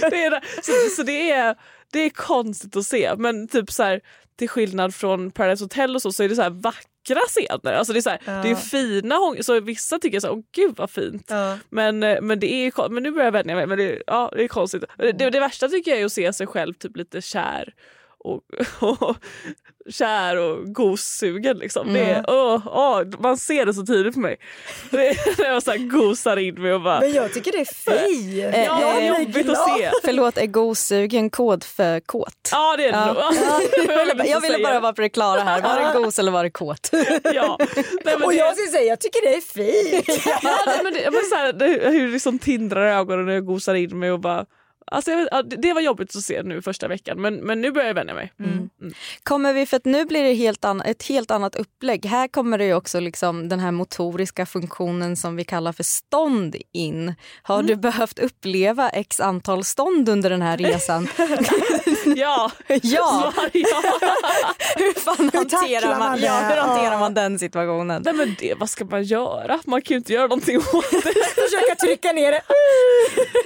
[0.11, 1.57] det är, så, så det är
[1.93, 4.01] det är konstigt att se men typ så här
[4.39, 7.73] till skillnad från Paradise Hotel och så, så är det så här vackra scener.
[7.73, 8.43] Alltså det är så här, Ja.
[8.43, 11.27] det är fina så vissa tycker så här, åh gud vad fint.
[11.29, 11.59] Ja.
[11.71, 14.45] Men, eh, men det är men nu börjar jag vänja mig men det, ja, det
[14.45, 14.85] är konstigt.
[14.99, 17.75] Det, det, det värsta tycker jag är att se sig själv typ lite kär
[18.19, 18.43] och,
[18.81, 19.17] och
[19.91, 21.93] kär och gossugen liksom.
[21.93, 24.37] Det är, åh, åh, man ser det så tydligt på mig.
[24.91, 27.59] Det är när jag så här gosar in mig och bara Men jag tycker det
[27.59, 28.55] är fint.
[28.55, 29.91] Eh, Ja, det är eh, jobbigt att se.
[30.05, 32.49] Förlåt, är gosugen kod för kåt?
[32.53, 33.13] Ja det är det Ja.
[33.13, 33.89] nog.
[33.99, 35.63] Jag ville, jag ville bara vara på det klara här.
[35.63, 36.91] Var det gos eller var det kåt?
[37.35, 37.59] Ja.
[38.05, 40.21] Nej, Och det, jag ska säga, jag tycker det är fint.
[40.43, 43.33] ja, nej, men det, men så här, det, hur det liksom tindrar i ögonen när
[43.35, 44.45] jag gosar in mig och bara
[44.91, 45.11] Alltså
[45.45, 48.33] det, var jobbigt att se nu första veckan men, men nu börjar jag vänja mig.
[48.41, 48.71] Mm.
[49.23, 52.07] Kommer vi, för att nu blir det helt an, ett helt annat upplägg.
[52.07, 56.57] Här kommer det ju också liksom den här motoriska funktionen som vi kallar för stånd
[56.73, 57.15] in.
[57.43, 61.09] Har du behövt uppleva x antal stånd under den här resan?
[62.17, 62.51] Ja,
[62.83, 63.33] ja!
[63.33, 63.83] Svar ja.
[64.77, 66.99] Hur fan tacklar hanterar man man, ja, hur hanterar Ja.
[66.99, 68.03] man den situationen?
[68.05, 69.59] Nej men det, vad ska man göra?
[69.67, 71.03] Man kan ju inte göra någonting åt det.
[71.35, 72.43] Försöka trycka ner det.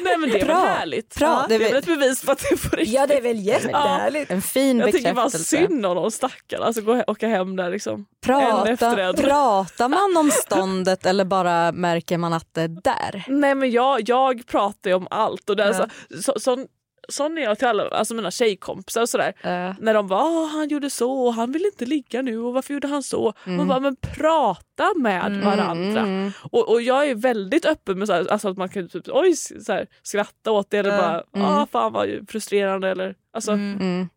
[0.04, 0.54] Nej men det är Bra.
[0.54, 1.14] väl härligt.
[1.18, 2.94] Bra, Det det är väl ett bevis på att det är på riktigt.
[2.94, 4.30] Ja, det är väl jättehärligt.
[4.30, 5.56] En fin Jag tycker bara bekräftelse.
[5.56, 6.64] synd om de stackarna.
[6.66, 8.06] Alltså gå, he- åka hem där liksom.
[8.26, 8.76] Prata,
[9.16, 13.24] pratar man om ståndet eller bara märker man att det är där?
[13.28, 15.50] Nej men jag, jag pratar ju om allt.
[15.50, 15.86] Och det är så,
[16.22, 16.66] så, sån,
[17.08, 19.32] sån är jag till alla alltså mina tjejkompisar och sådär.
[19.80, 22.74] När de bara "Ah, han gjorde så och han vill inte ligga nu och varför
[22.74, 23.32] gjorde han så?
[23.56, 26.00] Man bara men prata med varandra.
[26.00, 26.30] Mm.
[26.52, 29.36] Och, och jag är väldigt öppen med så här, alltså att man kan typ oj,
[29.36, 34.08] så här, skratta åt det eller bara ah, fan vad frustrerande eller alltså Mm.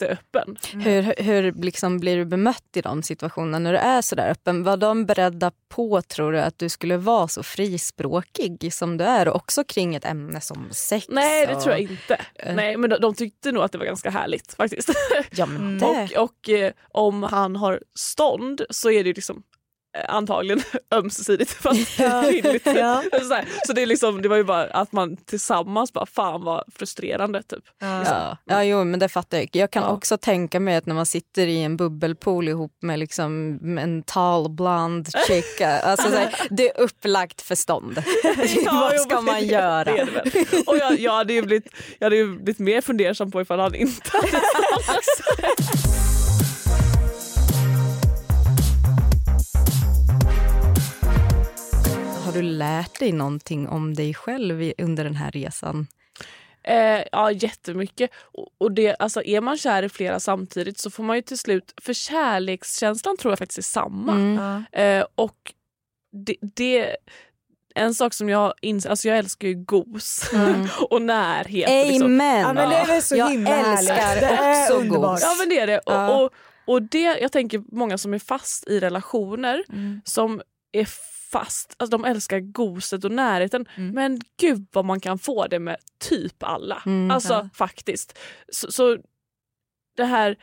[0.00, 0.56] Jätteöppen.
[0.72, 4.62] Hur, hur liksom blir du bemött i de situationerna när du är så där öppen?
[4.64, 9.28] Var de beredda på, tror du, att du skulle vara så frispråkig som du är?
[9.28, 11.06] Och också kring ett ämne som sex?
[11.08, 12.20] Nej det och- tror jag inte.
[12.54, 14.90] Nej men de, de tyckte nog att det var ganska härligt faktiskt.
[15.30, 15.86] Ja, men det...
[16.16, 19.42] Och, och eh, om han har stånd så är det liksom eh,
[20.08, 20.62] antagligen
[20.94, 22.66] ömsesidigt fast kvinnligt.
[22.66, 23.02] Ja.
[23.28, 26.44] så, här, så det, är liksom, det var ju bara att man tillsammans bara fan
[26.44, 27.64] vad frustrerande typ.
[27.80, 28.36] Ja.
[28.44, 29.48] ja, jo, men det fattar jag.
[29.52, 29.88] Jag kan Ja.
[29.90, 34.48] också tänka mig att när man sitter i en bubbelpool ihop med liksom en tall
[34.50, 38.02] blond chick, alltså så här, det är upplagt för stånd.
[38.66, 39.84] Vad ska man det- göra?
[39.84, 40.66] Det är det.
[40.66, 41.66] Och jag, jag, hade ju blivit,
[41.98, 44.40] jag hade ju blivit mer fundersam på ifall han inte hade
[52.30, 55.86] Har du lärt dig någonting om dig själv under den här resan?
[56.64, 58.10] Eh, ja, jättemycket.
[58.32, 61.38] Och, och det, alltså, är man kär i flera samtidigt så får man ju till
[61.38, 61.74] slut...
[61.82, 64.12] För kärlekskänslan tror jag faktiskt är samma.
[64.12, 64.64] Mm.
[64.72, 65.36] Eh, och
[66.26, 66.96] det, det,
[67.74, 70.68] en sak som jag inser, alltså jag älskar ju gos Mm.
[70.90, 71.88] och närhet.
[71.88, 72.06] liksom.
[72.06, 72.40] Amen!
[72.40, 73.90] Ja, men det är väl så jag himla härligt.
[73.90, 75.20] älskar Det är också gos.
[75.22, 75.80] Ja men det är det.
[75.86, 76.08] Ja.
[76.16, 76.32] Och, och,
[76.66, 80.00] och det, jag tänker många som är fast i relationer Mm.
[80.04, 80.88] som är
[81.32, 83.66] fast, alltså de älskar goset och närheten.
[83.76, 83.90] Mm.
[83.94, 85.76] Men gud vad man kan få det med
[86.08, 86.82] typ alla.
[86.86, 87.10] Mm.
[87.10, 87.48] alltså Ja.
[87.54, 88.18] faktiskt.
[88.52, 88.98] Så, så
[89.96, 90.36] det här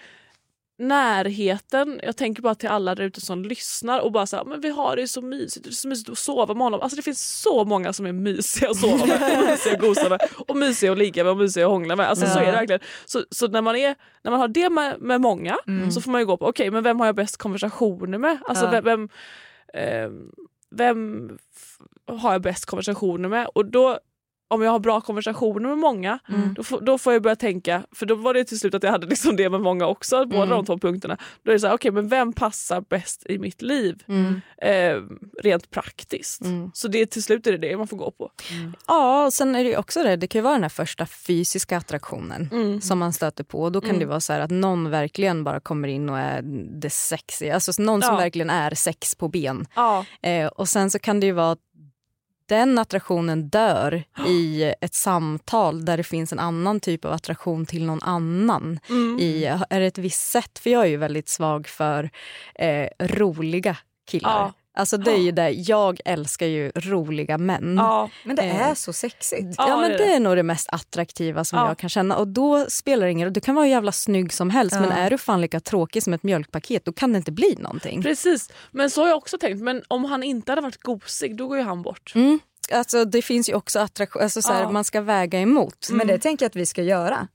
[0.80, 4.62] närheten, jag tänker bara till alla där ute som lyssnar och bara så här, men
[4.62, 6.82] vi har det så mysigt, det är så mysigt att sova med honom.
[6.82, 10.20] Alltså det finns så många som är mysiga att sova med, mysiga att gosa med
[10.48, 12.08] och mysiga att ligga med och mysiga att hångla med.
[12.10, 12.42] Alltså så Ja.
[12.42, 12.82] är det verkligen.
[13.06, 15.92] Så, så när, man är, när man har det med, med många Mm.
[15.92, 18.38] så får man ju gå på, okej men vem har jag bäst konversationer med?
[18.48, 18.72] Alltså Ja.
[18.72, 19.10] vem, vem,
[19.74, 20.10] eh,
[20.70, 21.38] vem
[22.06, 23.48] har jag bäst konversationer med?
[23.48, 24.00] Och då
[24.50, 26.54] om jag har bra konversationer med många, Mm.
[26.54, 28.92] då, får, då får jag börja tänka, för då var det till slut att jag
[28.92, 30.50] hade liksom det med många också, båda Mm.
[30.50, 31.18] de två punkterna.
[31.44, 34.04] Då är det så här, okej men vem passar bäst i mitt liv?
[34.08, 34.42] Mm.
[34.62, 35.02] Eh,
[35.44, 36.42] rent praktiskt.
[36.42, 36.72] Mm.
[36.74, 38.32] Så det till slut är det det man får gå på.
[38.88, 41.06] Ja, och sen är det ju också det, det kan ju vara den här första
[41.06, 42.82] fysiska attraktionen Mm.
[42.82, 43.62] som man stöter på.
[43.64, 44.00] Och då kan Mm.
[44.00, 46.42] det vara så här att någon verkligen bara kommer in och är
[46.82, 47.54] det sexiga.
[47.54, 48.18] Alltså någon som Ja.
[48.20, 49.66] verkligen är sex på ben.
[49.76, 50.06] Ja.
[50.22, 51.58] Eh, och sen så kan det ju vara
[52.48, 57.86] den attraktionen dör i ett samtal där det finns en annan typ av attraktion till
[57.86, 58.80] någon annan.
[58.90, 59.20] Mm.
[59.20, 60.60] I, är det ett visst sätt?
[60.60, 62.10] För jag är ju väldigt svag för
[62.56, 63.78] eh, roliga
[64.10, 64.32] killar.
[64.32, 64.54] Ja.
[64.78, 67.76] Alltså det är ju det, jag älskar ju roliga män.
[67.78, 68.10] Ja.
[68.24, 68.62] Men det Eh.
[68.70, 69.56] är så sexigt.
[69.58, 70.14] Ja, Ja, men det är det det.
[70.14, 71.68] är nog det mest attraktiva som Ja.
[71.68, 72.18] jag kan känna.
[72.18, 73.34] Och då spelar det ingen roll.
[73.34, 74.82] Du kan vara hur jävla snygg som helst Ja.
[74.82, 78.02] men är du fan lika tråkig som ett mjölkpaket då kan det inte bli någonting.
[78.04, 79.62] Precis, men så har jag också tänkt.
[79.62, 82.12] Men om han inte hade varit gosig, då går ju han bort.
[82.16, 82.40] Mm.
[82.74, 85.88] Alltså, det finns ju också attraktion, alltså, så här, man ska väga emot.
[85.92, 87.28] Men det tänker jag att vi ska göra.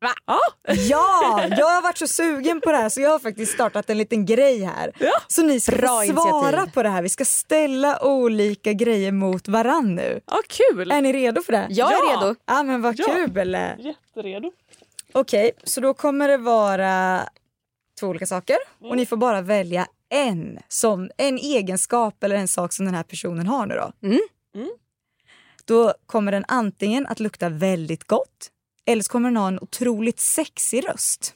[0.00, 0.10] Va?
[0.26, 0.40] Ja.
[0.74, 3.98] Ja, jag har varit så sugen på det här så jag har faktiskt startat en
[3.98, 4.92] liten grej här.
[4.98, 5.12] Ja.
[5.28, 6.72] Så ni ska Bra svara initiativ.
[6.72, 7.02] på det här.
[7.02, 10.20] Vi ska ställa olika grejer mot varann nu.
[10.26, 10.90] ja, kul!
[10.90, 11.66] Är ni redo för det?
[11.70, 12.20] Jag är Ja.
[12.20, 12.34] redo.
[12.46, 13.04] Ja men vad Ja.
[13.06, 13.54] kul!
[13.78, 14.52] Jätteredo.
[15.12, 17.20] Okej, så då kommer det vara
[18.00, 22.72] två olika saker och ni får bara välja en, som, en egenskap eller en sak
[22.72, 23.92] som den här personen har nu då.
[24.06, 24.20] Mm.
[24.54, 24.70] Mm.
[25.64, 28.50] Då kommer den antingen att lukta väldigt gott
[28.86, 31.34] eller så kommer den ha en otroligt sexig röst.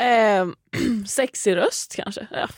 [0.00, 0.46] Eh,
[1.08, 2.26] sexig röst kanske.
[2.30, 2.48] Ja.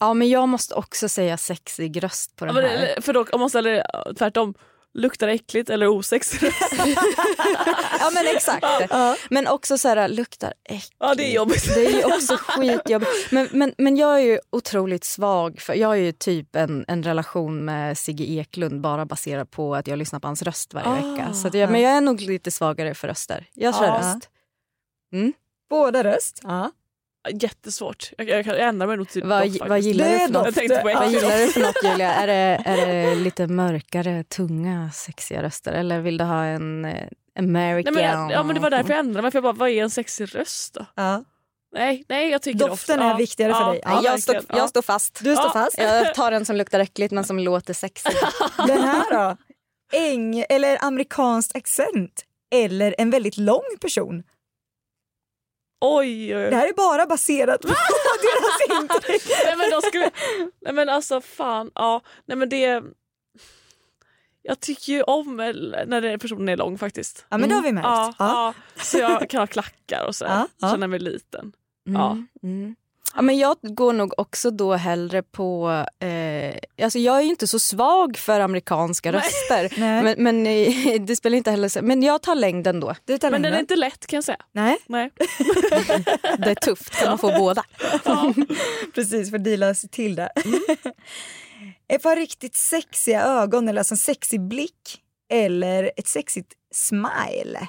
[0.00, 3.00] Ja, men jag måste också säga sexig röst på Ja, den men, här.
[3.00, 4.54] för då, om man ställer tvärtom,
[4.94, 6.34] luktar äckligt eller röst?
[8.00, 8.66] Ja men exakt.
[9.30, 10.94] Men också så här, luktar äckligt.
[10.98, 11.74] Ja det är jobbigt.
[11.74, 13.10] Det är ju också skitjobbigt.
[13.32, 17.02] Men, men, men jag är ju otroligt svag för jag är ju typ en, en
[17.02, 20.94] relation med Sigge Eklund bara baserad på att jag lyssnar på hans röst varje Ah,
[20.94, 21.32] vecka.
[21.32, 23.46] Så jag, men jag är nog lite svagare för röster.
[23.54, 23.98] Jag kör Ja.
[23.98, 24.28] röst.
[25.70, 26.40] Båda röst.
[26.42, 26.70] Ja.
[27.28, 28.12] Jättesvårt.
[28.18, 30.44] Jag, jag, jag ändrar mig nog till Vad, doft vad gillar du för något?
[30.44, 30.98] Jag tänkte på Ja.
[31.00, 32.12] Vad gillar du för något Julia?
[32.14, 37.08] Är det, är det lite mörkare, tunga, sexiga röster eller vill du ha en eh,
[37.38, 37.94] American?
[37.94, 39.30] Nej, men, ja men det var därför jag ändrade mig.
[39.30, 40.86] För jag bara, vad är en sexig röst då?
[40.94, 41.24] Ja.
[41.72, 43.14] Nej, nej jag tycker Doften doft.
[43.14, 43.80] är viktigare för dig.
[43.84, 44.58] Ja, jag, står, verkligen.
[44.58, 45.20] jag står fast.
[45.24, 45.52] Du står Ja.
[45.52, 45.78] fast.
[45.78, 48.12] Jag tar en som luktar äckligt men som låter sexig.
[48.66, 49.36] Den här då?
[49.98, 52.22] Eng eller amerikansk accent?
[52.54, 54.22] Eller en väldigt lång person?
[55.80, 57.68] Oj, oj, Det här är bara baserat på
[58.22, 59.36] deras intryck.
[59.44, 60.10] Nej men då skulle...
[60.60, 62.00] Nej men alltså fan, ja.
[62.26, 62.82] Nej men det...
[64.42, 67.26] Jag tycker ju om när personen är lång faktiskt.
[67.28, 67.84] Ja men det har vi märkt.
[67.86, 68.54] Ja, Ja.
[68.76, 68.82] ja.
[68.84, 70.32] Så jag kan ha klackar och sådär.
[70.32, 70.70] Ja, ja.
[70.70, 71.52] Känna mig liten.
[71.88, 72.16] Mm, Ja.
[72.42, 72.76] Mm.
[73.14, 75.70] Ja, men jag går nog också då hellre på...
[75.98, 79.20] Eh, alltså jag är ju inte så svag för amerikanska Nej.
[79.20, 79.80] röster.
[79.80, 80.02] Nej.
[80.02, 81.82] Men, men eh, det spelar inte heller så.
[81.82, 82.94] Men jag tar längden då.
[83.04, 83.56] Du tar Men den längden.
[83.56, 84.40] är inte lätt kan jag säga.
[84.52, 85.10] Nej, Nej.
[86.38, 87.64] Det är tufft, kan man få båda.
[88.04, 88.34] Ja.
[88.94, 90.32] precis för att deala sig till det.
[91.88, 95.00] Ett par riktigt sexiga ögon eller alltså en sexig blick
[95.32, 97.68] eller ett sexigt smile.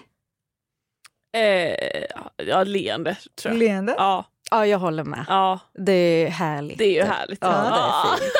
[1.38, 2.06] Eh,
[2.47, 3.60] ja, leende tror jag.
[3.60, 3.95] Leende.
[3.97, 5.26] Ja, Ja, jag håller med.
[5.28, 6.78] ja, Det är härligt.
[6.78, 7.40] det är ju härligt.
[7.42, 8.34] Ja, fint.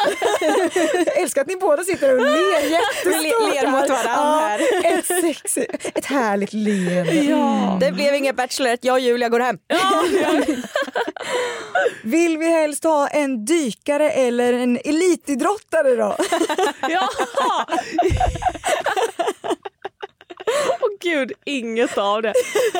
[1.06, 3.54] Jag älskar att ni båda sitter och ler jättestort.
[3.54, 4.60] Ler mot varandra här.
[4.86, 7.13] Ett, sexy, ett härligt leende.
[7.13, 7.78] Ja.
[7.82, 9.58] Det blev ingen Bachelorette, jag och Julia går hem.
[9.67, 10.41] Ja, ja.
[12.04, 16.15] Vill vi helst ha en dykare eller en elitidrottare då?
[16.89, 17.08] ja.
[21.01, 22.33] Gud, inget av det.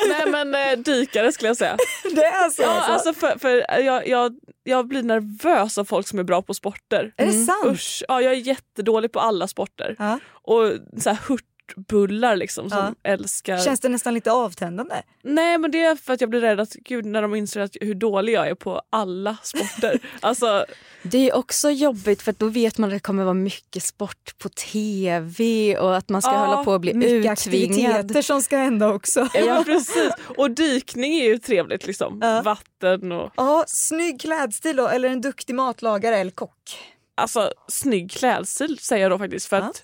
[0.07, 1.77] Nej men eh, dykare skulle jag säga.
[2.15, 2.91] Det är så Ja, alltså.
[2.91, 7.13] alltså för, för jag, jag, jag blir nervös av folk som är bra på sporter.
[7.17, 7.65] Är det sant?
[7.65, 9.95] Usch, ja, jag är jättedålig på alla sporter.
[9.99, 10.19] Ja.
[10.43, 13.57] Och så här, hurt köttbullar liksom som älskar...
[13.57, 14.95] Känns det nästan lite avtändande?
[15.23, 17.75] Nej men det är för att jag blir rädd att gud när de inser att,
[17.81, 19.99] hur dålig jag är på alla sporter.
[20.19, 20.65] alltså,
[21.03, 24.38] Det är också jobbigt för att då vet man att det kommer vara mycket sport
[24.38, 27.12] på tv och att man ska Ja, hålla på att bli Mycket
[27.47, 27.91] uttvingad.
[27.95, 29.27] aktiviteter som ska hända också.
[29.34, 29.63] ja.
[29.65, 30.12] precis.
[30.38, 32.19] Och dykning är ju trevligt liksom.
[32.43, 33.31] Vatten och...
[33.36, 36.77] Ja, snygg klädstil då, eller en duktig matlagare eller kock.
[37.15, 39.84] Alltså snygg klädstil säger jag då faktiskt för att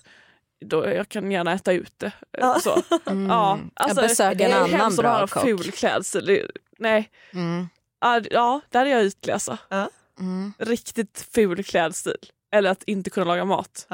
[0.60, 2.12] då, jag kan gärna äta ute.
[2.30, 2.60] Ja.
[2.60, 2.82] Så.
[3.28, 5.42] Ja, alltså, Jag besöker det är en annan hemskt att bra ha kock.
[5.42, 6.24] ful klädstil.
[6.26, 7.10] Det- Nej.
[7.32, 7.68] Mm.
[8.00, 9.58] Ja, Ja, där är jag ytlig alltså.
[9.68, 9.90] Ja.
[10.20, 10.52] Mm.
[10.58, 12.16] Riktigt ful klädstil.
[12.52, 13.86] Eller att inte kunna laga mat.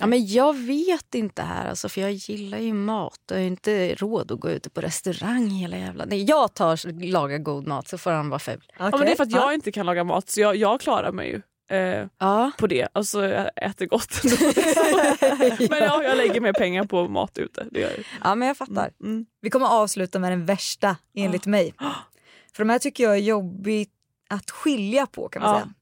[0.00, 3.20] Ja, men jag vet inte här, alltså, för jag gillar ju mat.
[3.28, 6.04] Jag har ju inte råd att gå ute på restaurang hela jävla...
[6.04, 8.72] Nej, jag tar lagar god mat så får han vara ful.
[8.78, 11.12] Ja, men det är för att jag inte kan laga mat så jag, jag klarar
[11.12, 11.42] mig ju.
[11.70, 12.50] Eh, Ja.
[12.58, 12.88] på det.
[12.92, 14.20] Alltså jag äter gott.
[15.70, 17.66] men ja, jag lägger mer pengar på mat ute.
[17.70, 18.04] Det gör jag.
[18.24, 18.90] ja, men jag fattar.
[19.00, 19.26] Mm.
[19.40, 21.74] Vi kommer avsluta med den värsta enligt mig.
[22.52, 23.92] För de här tycker jag är jobbigt
[24.30, 25.60] att skilja på kan man Ja.
[25.60, 25.72] säga.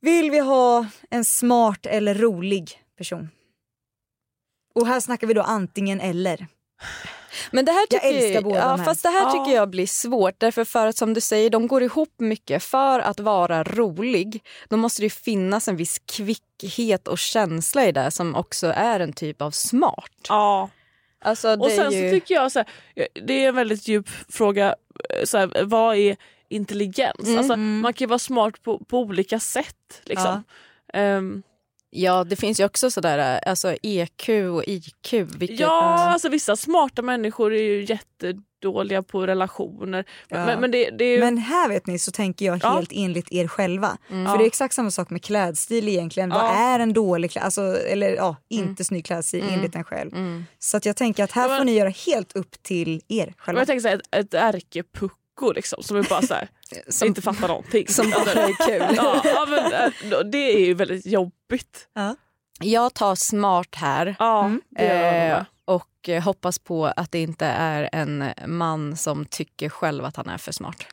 [0.00, 3.28] Vill vi ha en smart eller rolig person?
[4.74, 6.46] Och här snackar vi då antingen eller.
[7.50, 8.84] Men det här Jag tycker älskar båda ja, de här.
[8.84, 9.30] Fast det här Ja.
[9.30, 10.34] tycker jag blir svårt.
[10.38, 12.62] Därför för att som du säger, de går ihop mycket.
[12.62, 18.10] För att vara rolig, då måste det finnas en viss kvickhet och känsla i det
[18.10, 20.10] som också är en typ av smart.
[20.28, 20.70] Ja.
[21.24, 22.10] Alltså, Och sen ju...
[22.10, 22.68] så tycker jag så här,
[23.26, 24.74] det är en väldigt djup fråga.
[25.10, 26.16] eh, Så här, vad är
[26.48, 27.26] intelligens?
[27.26, 27.38] Mm.
[27.38, 30.00] Alltså, man kan ju vara smart på, på olika sätt.
[30.04, 30.44] Liksom.
[30.92, 31.42] Ehm,
[31.90, 35.12] Ja, det finns ju också sådär, alltså EQ och IQ.
[35.12, 40.04] Vilket, ja, alltså vissa smarta människor är ju jättedåliga på relationer.
[40.28, 40.46] Ja.
[40.46, 41.20] Men, men det, det är ju...
[41.20, 42.68] Men här vet ni så tänker jag Ja.
[42.74, 43.98] helt enligt er själva.
[44.10, 44.26] Mm.
[44.26, 44.38] För Ja.
[44.38, 46.30] det är exakt samma sak med klädstil egentligen.
[46.30, 46.54] Vad Ja.
[46.74, 47.44] är en dålig klädstil?
[47.64, 50.14] Alltså, eller ja, inte snygg klädstil enligt en själv.
[50.14, 50.44] Mm.
[50.58, 53.34] Så att jag tänker att här Ja, men- får ni göra helt upp till er
[53.38, 53.60] själva.
[53.60, 54.34] jag tänker så här, ett, ett
[55.36, 56.48] ärkepucko liksom, som är bara så här,
[56.88, 57.88] Som- inte fattar någonting.
[57.88, 58.96] Som bara är kul.
[58.96, 59.72] ja, ja, men,
[60.12, 61.88] äh, det är ju väldigt jobbigt.
[62.60, 64.16] Jag tar smart här.
[64.18, 69.68] Ja, jag Eh, och eh, hoppas på att det inte är en man som tycker
[69.68, 70.86] själv att han är för smart.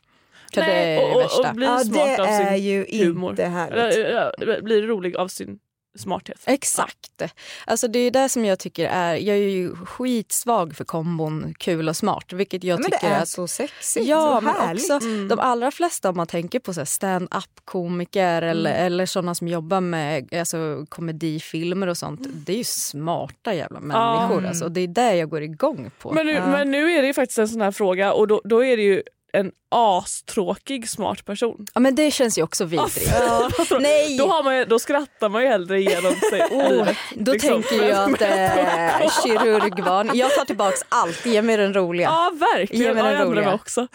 [0.53, 1.49] För det är det och, och, värsta.
[1.49, 3.29] och bli Ja, smart det av sin är ju humor.
[3.29, 3.95] inte härligt.
[3.95, 5.59] Eller, ja, bli rolig av sin
[5.95, 6.41] smarthet.
[6.45, 7.21] Exakt.
[7.65, 9.15] Alltså det är det som jag tycker är...
[9.15, 12.33] Jag är ju skitsvag för kombon kul och smart.
[12.33, 14.91] Vilket jag Ja, men tycker det är att, så sexigt Ja, och men härligt.
[14.91, 19.81] också de allra flesta om man tänker på så stand-up-komiker eller, eller sådana som jobbar
[19.81, 22.21] med alltså, komedifilmer och sånt.
[22.45, 24.37] Det är ju smarta jävla människor.
[24.37, 24.45] Mm.
[24.45, 26.11] Alltså, och det är det jag går igång på.
[26.11, 28.63] Men nu, men nu är det ju faktiskt en sån här fråga och då, då
[28.63, 29.03] är det ju
[29.37, 31.65] en astråkig smart person.
[31.73, 33.13] Ja, men det känns ju också vidrigt.
[33.21, 34.17] Alltså, Nej.
[34.17, 36.97] Då, har man, ju- då skrattar man ju hellre igenom sig livet.
[37.15, 37.63] Då liksom.
[37.63, 38.21] tänker jag att
[39.01, 40.11] eh, kirurgbarn...
[40.13, 41.25] Jag tar tillbaks allt.
[41.25, 42.07] Ge mig den roliga.
[42.07, 43.87] Ja Ge verkligen, mig ja, den jag ändrar mig också.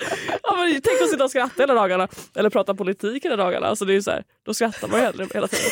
[0.42, 3.66] ja, men tänk att sitta och skratta hela dagarna eller prata politik hela dagarna.
[3.66, 5.70] Alltså, det är så här, då skrattar man hellre hela tiden.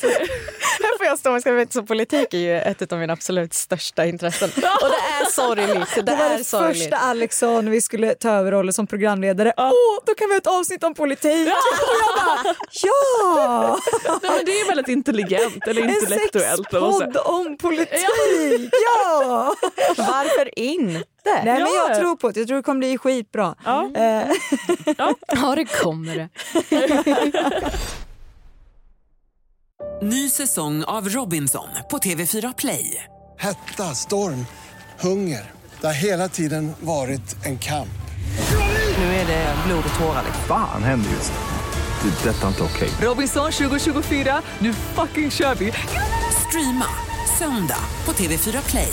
[0.82, 4.04] Här får jag stå och skriva så politik är ju ett av mina absolut största
[4.06, 4.48] intressen.
[4.54, 5.88] Och det är sorgligt.
[5.94, 6.78] Det, Det var är det sorgligt.
[6.82, 9.52] första Alex sa när vi skulle ta över rollen som programledare.
[9.56, 9.72] Åh,
[10.06, 11.48] då kan vi ha ett avsnitt om politik!
[11.48, 13.78] Och jag bara, ja!
[14.22, 16.72] Nej, men det är väldigt intelligent eller En intellektuellt.
[16.72, 18.70] man sexpodd om politik!
[18.72, 19.54] Ja!
[19.96, 21.04] Varför inte?
[21.24, 21.86] Nej men Ja.
[21.88, 23.54] jag tror på det, jag tror det kommer bli skitbra.
[23.64, 23.90] Ja.
[23.94, 24.28] Eh,
[24.96, 25.16] Ja,
[25.56, 26.28] det kommer det.
[30.02, 33.04] Ny säsong av Robinson på TV4 Play.
[33.38, 34.46] Hetta, storm,
[35.00, 35.50] hunger.
[35.80, 37.88] Det har hela tiden varit en kamp.
[38.98, 40.22] Nu är det blod och tårar.
[40.26, 40.44] liksom.
[40.48, 42.10] Fan händer just nu.
[42.10, 42.28] Det.
[42.28, 42.90] är Detta är inte okej.
[43.02, 45.72] Robinson 2024, nu fucking kör vi!
[46.48, 46.86] Streama
[47.38, 48.92] söndag på TV4 Play.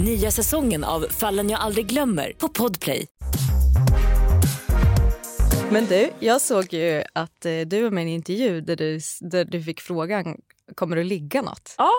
[0.00, 3.06] Nya säsongen av Fallen jag aldrig glömmer på Podplay.
[5.70, 9.00] Men du, jag såg ju att eh, du var med i en intervju där du,
[9.20, 10.36] där du fick frågan
[10.74, 11.74] kommer du ligga något?
[11.78, 11.90] Ja.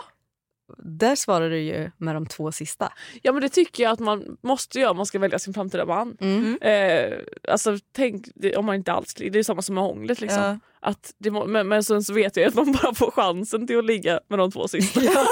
[0.77, 2.93] Där svarade du ju med de två sista.
[3.21, 5.85] Ja men det tycker jag att man måste göra om man ska välja sin framtida
[5.85, 6.17] man.
[6.21, 6.57] Mm.
[6.61, 10.41] Eh, alltså tänk det- om man inte alls, det är samma som med hånglet liksom.
[10.41, 10.59] Ja.
[10.85, 13.79] Att det må, men, men sen så vet jag att man bara får chansen till
[13.79, 15.01] att ligga med de två sista.
[15.03, 15.25] ja,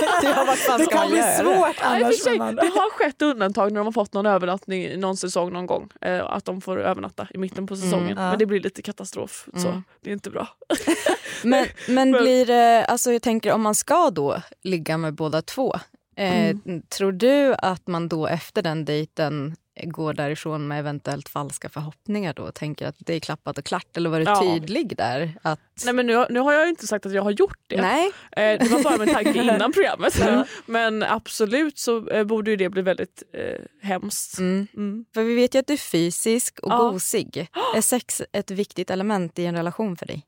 [0.78, 2.16] Det ska kan bli svårt Ja, annars.
[2.20, 5.66] sig, det har skett undantag när de har fått någon övernattning i någon säsong någon
[5.66, 5.89] gång.
[6.01, 8.12] Eh, att de får övernatta i mitten på säsongen.
[8.12, 8.30] Mm, ja.
[8.30, 9.45] Men det blir lite katastrof.
[9.56, 9.84] Så Mm.
[10.01, 10.47] det är inte bra.
[11.43, 15.41] Men, men Men- blir det, alltså jag tänker om man ska då ligga med båda
[15.41, 15.76] två.
[16.18, 16.56] Eh,
[16.97, 22.43] Tror du att man då efter den dejten går därifrån med eventuellt falska förhoppningar då
[22.43, 23.97] och tänker att det är klappat och klart?
[23.97, 24.41] Eller var du Ja.
[24.41, 25.34] tydlig där?
[25.41, 27.82] Att, Nej, men nu, nu har jag ju inte sagt att jag har gjort det.
[27.82, 28.11] Nej.
[28.32, 30.21] Eh, det var bara min tanke innan programmet.
[30.21, 30.45] Mm.
[30.65, 34.38] Men absolut så eh, borde ju det bli väldigt eh, hemskt.
[34.39, 34.67] Mm.
[34.74, 35.05] Mm.
[35.13, 36.78] För vi vet ju att du är fysisk och Ja.
[36.91, 37.47] gosig.
[37.76, 40.26] Är sex ett viktigt element i en relation för dig?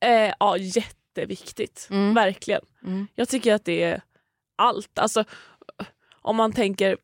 [0.00, 1.88] Eh, ja, jätteviktigt.
[1.90, 2.14] Mm.
[2.14, 2.60] Verkligen.
[2.84, 3.06] Mm.
[3.14, 4.02] Jag tycker att det är
[4.58, 4.98] allt.
[4.98, 5.24] Alltså,
[6.22, 6.96] om man tänker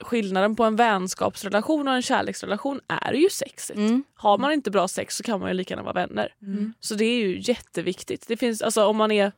[0.00, 3.76] skillnaden på en vänskapsrelation och en kärleksrelation är ju sexet.
[3.76, 4.04] Mm.
[4.14, 6.34] Har man inte bra sex så kan man ju lika gärna vara vänner.
[6.42, 6.74] Mm.
[6.80, 8.28] Så det är ju jätteviktigt.
[8.28, 9.32] Det finns, alltså, om man är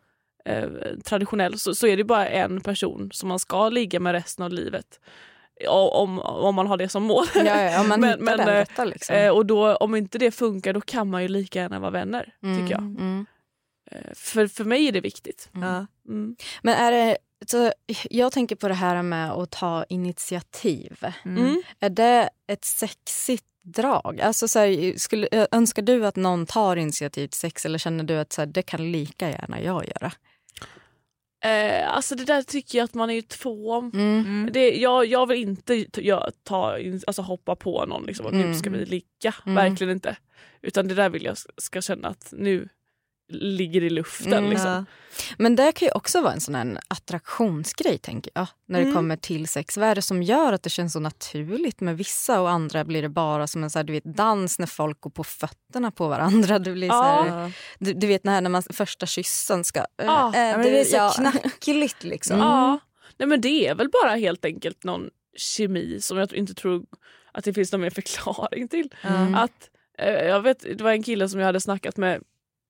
[0.45, 0.69] eh,
[1.05, 4.53] traditionell så, så är det bara en person som man ska ligga med resten av
[4.53, 5.01] livet.
[5.69, 7.25] Om, om man har det som mål.
[7.35, 8.85] Ja, ja, om man Men- hittar men, den eh, rätta.
[8.85, 9.17] Liksom.
[9.17, 12.35] Eh, och då, om inte det funkar då kan man ju lika gärna vara vänner.
[12.43, 12.83] Mm, tycker jag.
[12.83, 13.27] mm.
[13.91, 15.49] Eh, för, för mig är det viktigt.
[15.53, 15.87] Ja.
[16.09, 16.37] Mm.
[16.63, 17.17] Men är det,
[17.47, 17.73] så
[18.11, 20.99] jag tänker på det här med att ta initiativ.
[21.25, 21.63] Mm.
[21.81, 24.21] Är det ett sexigt drag?
[24.21, 28.19] Alltså så här, skulle, önskar du att någon tar initiativ till sex eller känner du
[28.19, 30.13] att så här, det kan lika gärna jag göra?
[31.45, 33.91] Eh, alltså det där tycker jag att man är ju två om.
[33.95, 34.51] Mm.
[34.53, 38.55] Det, jag, jag vill inte jag, ta, alltså hoppa på någon liksom, och nu Mm.
[38.55, 39.35] ska vi ligga.
[39.47, 39.55] Mm.
[39.55, 40.17] Verkligen inte.
[40.63, 42.69] Utan det där vill jag ska känna att nu
[43.33, 44.33] ligger i luften.
[44.33, 44.51] Mm.
[44.51, 44.71] Liksom.
[44.71, 44.85] Ja.
[45.39, 48.47] Men det kan ju också vara en sån här attraktionsgrej tänker jag.
[48.69, 48.95] När det Mm.
[48.97, 49.77] kommer till sex.
[49.77, 53.03] Vad är det som gör att det känns så naturligt med vissa och andra blir
[53.03, 56.09] det bara som en så här, du vet, dans när folk går på fötterna på
[56.09, 56.59] varandra.
[56.59, 57.51] Det blir så här, Ja.
[57.79, 59.85] du, du vet när, när man första kyssen ska...
[59.97, 61.11] Ja, äh, Ja, men du- det är så ja.
[61.17, 62.39] knackligt liksom.
[62.39, 62.79] Ja.
[63.17, 66.85] Nej, men det är väl bara helt enkelt någon kemi som jag inte tror
[67.33, 68.95] att det finns någon mer förklaring till.
[69.03, 69.35] Mm.
[69.35, 72.23] Att, eh, jag vet, det var en kille som jag hade snackat med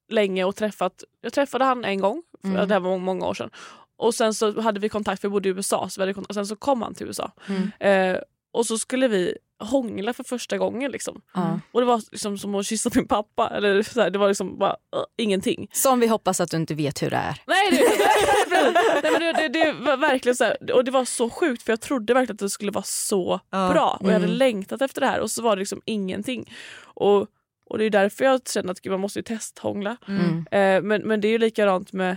[0.08, 1.04] länge och träffat.
[1.20, 2.68] Jag träffade han en gång, för Mm.
[2.68, 3.50] det här var många år sedan.
[3.96, 6.30] Och sen så hade vi kontakt, för jag bodde i USA, så vi hade kontakt,
[6.30, 7.32] och sen så kom han till USA.
[7.48, 7.70] Mm.
[8.14, 8.20] Eh,
[8.52, 10.90] och så skulle vi hångla för första gången.
[10.90, 11.20] Liksom.
[11.34, 11.60] Ja.
[11.72, 13.48] Och det var liksom som att kyssa min pappa.
[13.48, 15.68] Eller så här, det var liksom bara uh, ingenting.
[15.72, 17.40] Som vi hoppas att du inte vet hur det är.
[17.46, 17.82] Nej, det,
[19.02, 21.72] nej, men det, det, det var verkligen så här, och det var så sjukt för
[21.72, 23.70] jag trodde verkligen att det skulle vara så Ja.
[23.72, 24.36] bra och jag hade Mm.
[24.36, 26.52] längtat efter det här och så var det liksom ingenting.
[26.82, 27.26] Och,
[27.72, 29.96] och det är därför jag känner att gud, man måste ju testhångla.
[30.08, 30.46] Mm.
[30.50, 32.16] Eh, men, men det är ju likadant med,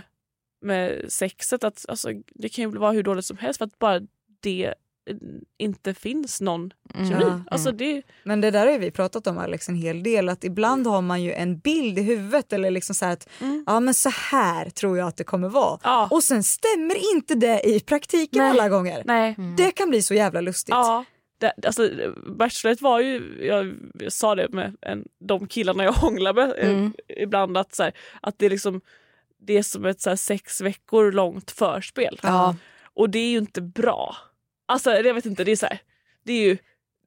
[0.62, 4.00] med sexet, att alltså, det kan ju vara hur dåligt som helst för att bara
[4.40, 4.74] det
[5.10, 5.16] eh,
[5.58, 7.08] inte finns någon Mm.
[7.10, 7.24] kemi.
[7.24, 7.40] Ja.
[7.50, 10.86] Alltså, det, Men det där har vi pratat om Alex en hel del att ibland
[10.86, 13.64] har man ju en bild i huvudet eller liksom så här att Mm.
[13.66, 15.78] ja men så här tror jag att det kommer vara.
[15.82, 18.50] ja, Och sen stämmer inte det i praktiken Nej.
[18.50, 19.02] alla gånger.
[19.04, 19.34] nej.
[19.38, 19.56] Mm.
[19.56, 20.70] Det kan bli så jävla lustigt.
[20.74, 21.04] Ja.
[21.38, 21.90] Det, alltså,
[22.26, 26.70] Bachelorette var ju, jag, jag sa det med en, de killarna jag hånglar med eh,
[26.70, 26.92] Mm.
[27.08, 28.80] ibland, att, så här, att det, är liksom,
[29.38, 32.20] det är som ett så här, sex veckor långt förspel.
[32.22, 32.56] Ja.
[32.94, 34.16] Och det är ju inte bra.
[34.66, 35.78] Alltså jag vet inte, det är så här,
[36.24, 36.58] det är ju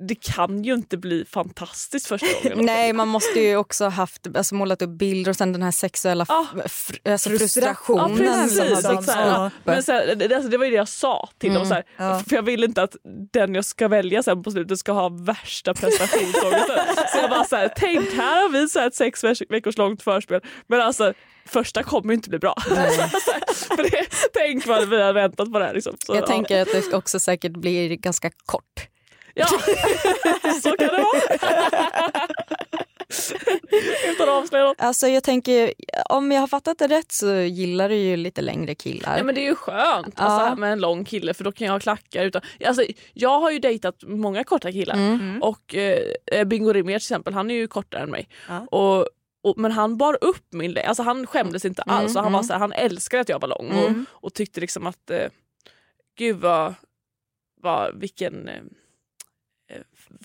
[0.07, 2.65] det kan ju inte bli fantastiskt första gången.
[2.65, 5.71] Nej, man måste ju också ha haft, alltså, målat upp bilder och sen den här
[5.71, 7.29] sexuella fr- alltså.
[7.29, 8.17] Ja frustrationen.
[8.17, 8.57] precis.
[8.57, 9.43] som Så har att, så här, ja.
[9.43, 9.65] byggts upp.
[9.65, 11.57] Men så här, det, alltså, det var ju det jag sa till dem.
[11.57, 11.67] Mm.
[11.69, 12.23] Så här, Ja.
[12.29, 12.95] För jag vill inte att
[13.33, 16.79] den jag ska välja sen på slutet ska ha värsta prestationsångesten.
[17.11, 19.77] så jag bara så här, tänk här har vi så här ett sex veck- veckors
[19.77, 20.41] långt förspel.
[20.67, 21.13] Men alltså
[21.45, 22.55] första kommer ju inte bli bra.
[23.75, 25.73] För det, tänk vad vi har väntat på det här.
[25.73, 25.95] Liksom.
[26.05, 26.27] Så, Jag ja.
[26.27, 28.88] tänker att det också säkert blir ganska kort.
[29.39, 29.47] Ja,
[30.63, 31.37] så kan det vara.
[34.11, 34.75] Utan att avslöja något.
[34.81, 35.73] Alltså jag tänker,
[36.09, 39.13] om jag har fattat det rätt så gillar du ju lite längre killar.
[39.13, 40.23] Nej, men det är ju skönt Ja.
[40.23, 42.23] alltså, med en lång kille för då kan jag ha klackar.
[42.25, 42.83] Utan, alltså,
[43.13, 45.41] jag har ju dejtat många korta killar Mm.
[45.43, 48.27] och eh, Bingo Rimér till exempel, han är ju kortare än mig.
[48.47, 48.59] Ja.
[48.71, 49.07] Och,
[49.43, 52.15] och, men han bar upp min längd, alltså, han skämdes inte Mm, alls.
[52.15, 52.47] och Han, var mm.
[52.47, 54.05] så här, han älskade att jag var lång Mm.
[54.13, 55.27] och, och tyckte liksom att eh,
[56.17, 56.73] gud vad,
[57.61, 58.61] vad vilken eh,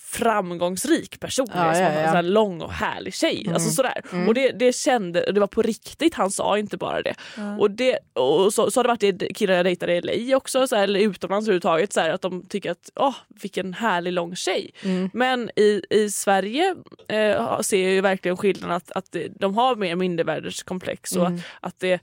[0.02, 2.10] framgångsrik person Ja, jag är som ja, en ja.
[2.10, 3.40] här lång och härlig tjej.
[3.42, 3.54] Mm.
[3.54, 4.02] Alltså sådär.
[4.12, 4.28] Mm.
[4.28, 7.14] Och det, det kände, det var på riktigt, han sa inte bara det.
[7.36, 7.58] Ja.
[7.58, 10.66] Och, det, och så, så har det varit det killar jag dejtade i LA också,
[10.66, 14.36] så här, eller utomlands överhuvudtaget, så här, att de tycker att åh, vilken härlig lång
[14.36, 14.70] tjej.
[14.84, 15.10] Mm.
[15.12, 16.74] Men i, i Sverige
[17.08, 21.40] eh, ser jag ju verkligen skillnaden att, att de har mer mindervärdeskomplex och Mm.
[21.60, 22.00] att det,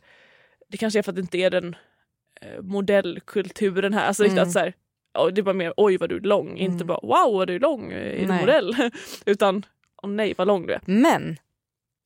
[0.69, 1.75] det kanske är för att det inte är den
[2.41, 4.07] eh, modellkulturen här.
[4.07, 4.39] Alltså, Mm.
[4.43, 4.73] att, så här,
[5.33, 6.87] det bara mer oj vad du är lång, inte Mm.
[6.87, 8.39] bara wow vad du är lång, är du Nej.
[8.39, 8.75] modell?
[9.25, 9.65] Utan
[10.03, 10.81] åh nej vad lång du är.
[10.85, 11.37] Men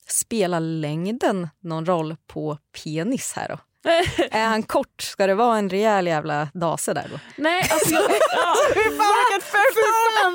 [0.07, 3.57] Spelar längden någon roll på penis här då?
[4.31, 7.19] Är han kort ska det vara en rejäl jävla dase där då?
[7.35, 8.01] Nej, alltså jag...
[8.03, 8.55] Ja.
[8.73, 9.51] Fy fan vilket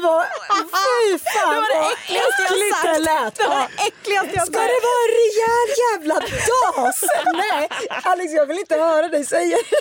[0.02, 0.24] vad...
[0.26, 2.94] Fy fan Det var det vad äckligaste jag äckligt sagt.
[2.94, 3.34] det lät.
[3.34, 6.14] Det var det äckligaste jag Ska det vara en rejäl jävla
[6.50, 7.04] das?
[7.42, 7.68] Nej,
[8.04, 9.76] Alex jag vill inte höra dig säga det.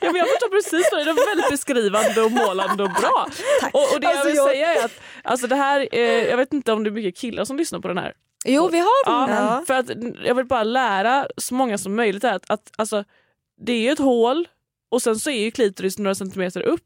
[0.00, 1.26] Ja, men jag förstår precis vad det är.
[1.26, 3.26] Väldigt beskrivande och målande och bra.
[3.72, 4.92] Och, och det jag Alltså, vill jag- säga är att
[5.24, 6.00] alltså det här, eh,
[6.30, 8.12] jag vet inte om det är mycket killar som lyssnar på den här.
[8.46, 9.66] Jo vi har Ja, den.
[9.66, 9.90] För att
[10.24, 13.04] jag vill bara lära så många som möjligt att, att alltså,
[13.60, 14.48] det är ju ett hål
[14.88, 16.84] och sen så är ju klitoris några centimeter upp.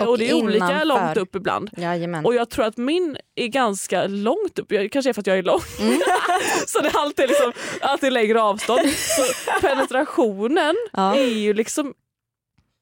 [0.00, 0.84] Och, Och det är olika innanför.
[0.84, 1.70] långt upp ibland.
[1.76, 2.24] Jajamän.
[2.26, 4.72] Och jag tror att min är ganska långt upp.
[4.72, 5.60] Jag, kanske är för att jag är lång.
[5.80, 5.98] Mm.
[6.66, 8.88] så det är alltid, liksom, alltid längre avstånd.
[8.88, 9.22] Så
[9.60, 11.16] penetrationen Ja.
[11.16, 11.94] är ju liksom...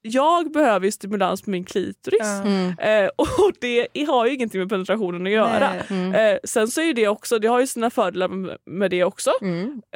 [0.07, 2.21] Jag behöver ju stimulans på min klitoris.
[2.45, 2.75] Mm.
[2.79, 5.75] Eh, och det har ju ingenting med penetrationen att göra.
[5.91, 6.15] Mm.
[6.15, 9.05] Eh, sen så är ju det också, det har ju sina fördelar med- med det
[9.05, 9.31] också.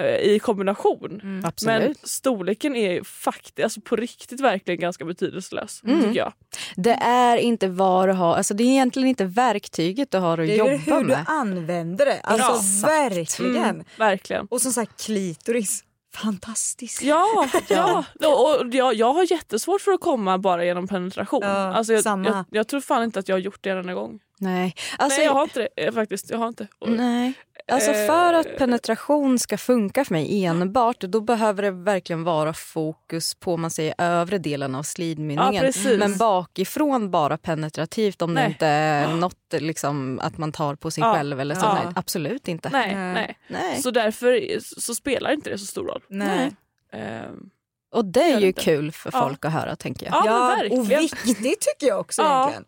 [0.01, 1.21] Eh, I kombination.
[1.23, 1.51] Mm.
[1.65, 5.83] Men storleken är ju faktiskt, alltså på riktigt verkligen ganska betydelselös.
[5.85, 6.03] Mm.
[6.03, 6.33] Tycker jag.
[6.77, 10.47] Det är inte vad du har, alltså det är egentligen inte verktyget du har att
[10.47, 11.25] Det är jobba ju hur du med.
[11.27, 12.21] använder det.
[12.21, 12.93] Alltså Exakt.
[12.93, 13.57] verkligen.
[13.65, 14.47] Mm, verkligen.
[14.51, 15.85] Och som sagt klitoris.
[16.23, 17.03] Fantastiskt.
[17.09, 18.05] Ja, ja.
[18.19, 21.41] Och, jag, jag har jättesvårt för att komma bara genom penetration.
[21.43, 22.29] Ja, alltså jag, samma.
[22.29, 24.21] jag, jag tror fan inte att jag har gjort det en enda gång.
[24.41, 24.75] Nej.
[24.99, 26.31] Alltså, Nej jag har inte det eh, faktiskt.
[26.31, 26.67] Jag har inte.
[26.87, 27.33] Nej.
[27.71, 32.53] Alltså Eh, för att penetration ska funka för mig enbart då behöver det verkligen vara
[32.53, 35.73] fokus på man säger, övre delen av slidmynningen.
[35.85, 35.97] Ja.
[35.99, 38.51] Men bakifrån bara penetrativt om det Nej.
[38.51, 41.15] inte är något liksom, att man tar på sig Ja.
[41.15, 41.41] själv.
[41.41, 41.67] Eller så.
[41.67, 41.75] Ja.
[41.75, 42.69] Nej, absolut inte.
[42.71, 43.39] Nej, nej.
[43.49, 43.83] Nej.
[43.83, 46.03] Så därför så spelar inte det så stor roll.
[46.09, 46.51] Nej.
[46.93, 47.51] Ehm,
[47.95, 49.21] Och det är ju kul för Ja.
[49.23, 50.15] folk att höra tänker jag.
[50.27, 52.41] Ja, Ja, och viktigt tycker jag också Ja.
[52.41, 52.65] egentligen.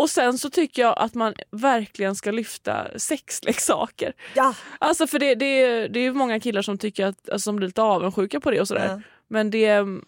[0.00, 4.12] Och sen så tycker jag att man verkligen ska lyfta sexleksaker.
[4.34, 4.54] Ja.
[4.78, 7.56] Alltså för det, det, är, det är ju många killar som tycker att, alltså, som
[7.56, 8.86] blir lite avundsjuka på det och sådär.
[8.88, 9.00] Ja.
[9.28, 10.04] Men det, mm,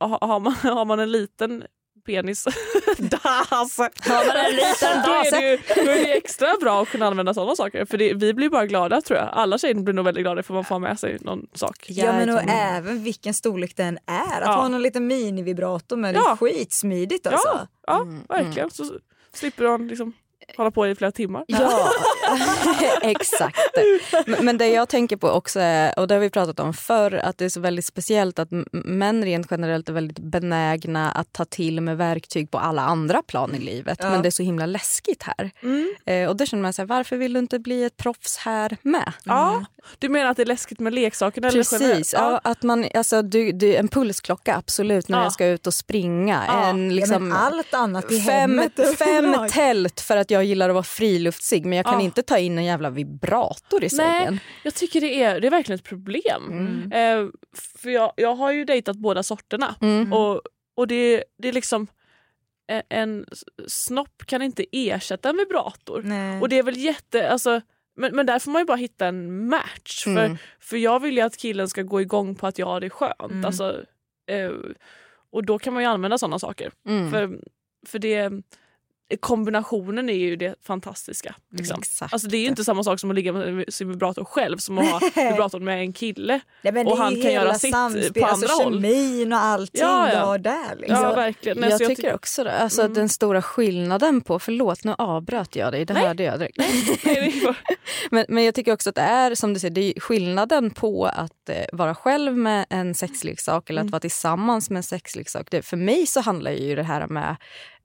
[0.00, 1.64] ha- har man, har man en liten
[2.06, 2.44] penis,
[2.98, 3.24] das,
[3.78, 5.36] Har man en liten då, är dase?
[5.40, 7.84] det ju, då är det extra bra att kunna använda sådana saker.
[7.84, 9.28] För det, vi blir bara glada tror jag.
[9.32, 11.84] Alla tjejer blir nog väldigt glada för man får med sig någon sak.
[11.88, 14.40] Ja men och även vilken storlek den är.
[14.40, 14.52] Att Ja.
[14.52, 16.32] ha någon liten minivibrator med det Ja.
[16.32, 17.48] är skitsmidigt alltså.
[17.48, 18.70] Ja, ja verkligen.
[18.70, 18.84] Så
[19.36, 20.12] slipper han liksom
[20.56, 21.44] hålla på i flera timmar.
[21.46, 21.90] Ja,
[23.02, 23.58] exakt.
[24.26, 27.14] Men- Men det jag tänker på också är, och det har vi pratat om förr,
[27.14, 31.44] att det är så väldigt speciellt att män rent generellt är väldigt benägna att ta
[31.44, 33.98] till med verktyg på alla andra plan i livet.
[34.02, 34.10] Ja.
[34.10, 35.50] Men det är så himla läskigt här.
[35.62, 35.94] Mm.
[36.06, 39.12] Eh, och då känner man sig, varför vill du inte bli ett proffs här med?
[39.24, 39.64] Ja,
[39.98, 41.50] du menar att det är läskigt med leksakerna?
[41.50, 42.40] Precis, ja.
[42.44, 45.22] att man, alltså, du, du, en pulsklocka absolut när Ja.
[45.24, 46.42] jag ska ut och springa.
[46.48, 46.66] Ja.
[46.68, 50.68] En, Ja, liksom, men allt annat i fem, hemmet fem tält för att jag gillar
[50.68, 52.00] att vara friluftsig men jag kan Ja.
[52.00, 54.32] inte ta in en jävla vibrator i sängen.
[54.34, 56.42] Nej, jag tycker det är, det är verkligen ett problem.
[56.50, 56.92] Mm.
[56.92, 57.30] Eh,
[57.82, 60.12] för jag, jag har ju dejtat båda sorterna Mm.
[60.12, 60.40] och,
[60.76, 61.86] och det, det är liksom
[62.66, 63.26] en, en
[63.66, 66.02] snopp kan inte ersätta en vibrator.
[66.02, 66.40] Nej.
[66.40, 67.60] Och det är väl jätte, alltså,
[67.96, 70.06] men, men där får man ju bara hitta en match.
[70.06, 70.16] Mm.
[70.36, 72.90] För, för jag vill ju att killen ska gå igång på att ja det är
[72.90, 73.20] skönt.
[73.32, 73.44] Mm.
[73.44, 73.82] Alltså,
[74.30, 74.50] eh,
[75.30, 76.72] och då kan man ju använda sådana saker.
[76.88, 77.10] Mm.
[77.10, 77.38] För,
[77.86, 78.30] för det
[79.20, 81.34] kombinationen är ju det fantastiska.
[81.52, 81.78] Liksom.
[81.80, 82.12] Exakt.
[82.12, 84.78] Alltså det är ju inte samma sak som att ligga med sin vibrator själv som
[84.78, 85.00] att ha
[85.30, 86.40] vibratorn med en kille.
[86.62, 88.74] Nej, men och han kan göra sitt samspel, på alltså andra håll.
[88.82, 90.14] kemin och allting Ja, ja.
[90.20, 90.76] du har där.
[90.76, 90.96] Liksom.
[91.02, 91.58] Ja verkligen.
[91.58, 92.52] Nej, jag så tycker ty- också det.
[92.58, 92.94] Alltså Mm.
[92.94, 96.06] den stora skillnaden på, förlåt nu avbröt jag dig, det Nej.
[96.06, 96.58] hörde jag direkt.
[97.04, 97.42] Nej,
[98.10, 101.06] men, men jag tycker också att det är som du säger, det är skillnaden på
[101.06, 103.90] att eh, vara själv med en sexleksak eller att Mm.
[103.90, 105.46] vara tillsammans med en sexleksak.
[105.50, 107.36] Det, för mig så handlar ju det här med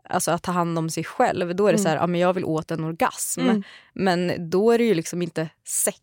[0.10, 1.56] Alltså att ta hand om sig själv.
[1.56, 3.42] Då är det så här, ja, men jag vill åt en orgasm.
[3.42, 3.64] Mm.
[3.94, 6.00] Men då är det ju liksom inte sex.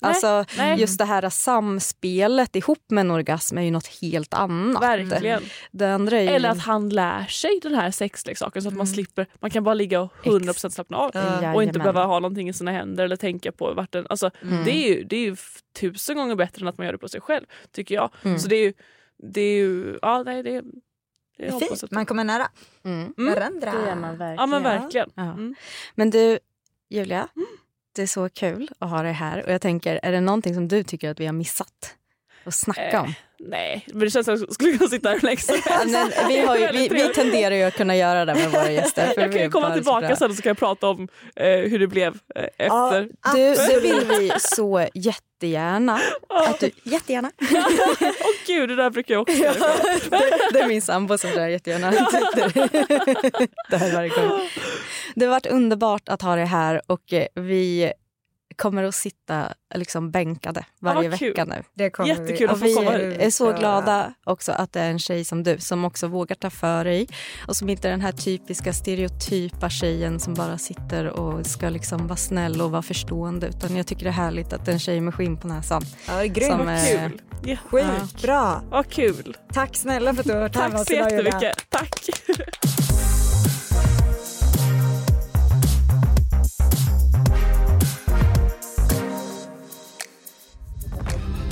[0.00, 0.80] Nej, Alltså nej.
[0.80, 4.82] just det här samspelet ihop med en orgasm är ju något helt annat.
[4.82, 5.42] Verkligen.
[5.70, 6.28] Det andra är ju...
[6.28, 9.74] Eller att han lär sig den här sexleksaken så att man slipper, man kan bara
[9.74, 11.10] ligga och 100% slappna av.
[11.14, 11.54] Ja.
[11.54, 14.64] Och inte behöva ha någonting i sina händer eller tänka på vart den, alltså, Mm.
[14.64, 15.36] det, är ju, det är ju
[15.80, 18.10] tusen gånger bättre än att man gör det på sig själv tycker jag.
[18.22, 18.38] Mm.
[18.38, 18.72] Så det är ju,
[19.32, 20.62] det är ju, ja nej det, det
[21.38, 22.48] jag Fint, att man kommer nära
[22.84, 23.12] Mm.
[23.16, 23.72] varandra.
[23.72, 24.36] Det gör man verkligen.
[24.36, 25.10] Ja men verkligen.
[25.14, 25.22] Ja.
[25.22, 25.54] Mm.
[25.94, 26.38] Men du,
[26.90, 27.28] Julia,
[27.92, 29.44] det är så kul att ha dig här.
[29.46, 31.94] Och jag tänker, är det någonting som du tycker att vi har missat
[32.48, 33.14] att snacka Eh, om?
[33.40, 35.72] Nej, men det känns som att jag skulle kunna sitta här hur länge som Ja,
[35.72, 36.18] helst.
[36.28, 39.06] vi, har ju, vi, vi tenderar ju att kunna göra det med våra gäster.
[39.06, 41.78] för Jag vi kan ju komma tillbaka sen så kan jag prata om eh, hur
[41.78, 43.08] det blev eh, efter.
[43.34, 46.00] Du, det vill vi så jättegärna.
[46.28, 47.30] Att du, jättegärna.
[48.20, 49.54] Åh gud, det där brukar jag också göra.
[50.10, 51.90] det, det är min sambo som säger jättegärna.
[53.70, 54.40] det här varje gång.
[55.14, 57.92] Det har varit underbart att ha dig här och eh, vi
[58.58, 61.28] kommer att sitta liksom bänkade varje vad kul.
[61.28, 61.62] vecka nu.
[61.74, 62.44] Det kommer Jättekul vi.
[62.46, 63.20] att få vi komma är, hit.
[63.20, 66.50] är så glada också att det är en tjej som du som också vågar ta
[66.50, 67.08] för dig
[67.48, 72.06] och som inte är den här typiska stereotypa tjejen som bara sitter och ska liksom
[72.06, 74.78] vara snäll och vara förstående utan jag tycker det är härligt att det är en
[74.80, 75.82] tjej med skinn på näsan.
[76.08, 76.52] Ja, det är grymt.
[76.52, 77.20] Som, Vad kul.
[77.44, 77.56] Ja.
[77.56, 78.62] Sjukt bra.
[78.70, 79.36] Vad kul.
[79.52, 81.24] Tack snälla för att du har varit här med Tack oss så idag, Julia.
[81.42, 81.70] jättemycket.
[81.70, 82.10] Tack.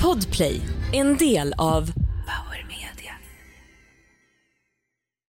[0.07, 0.61] Podplay,
[0.93, 1.91] en del av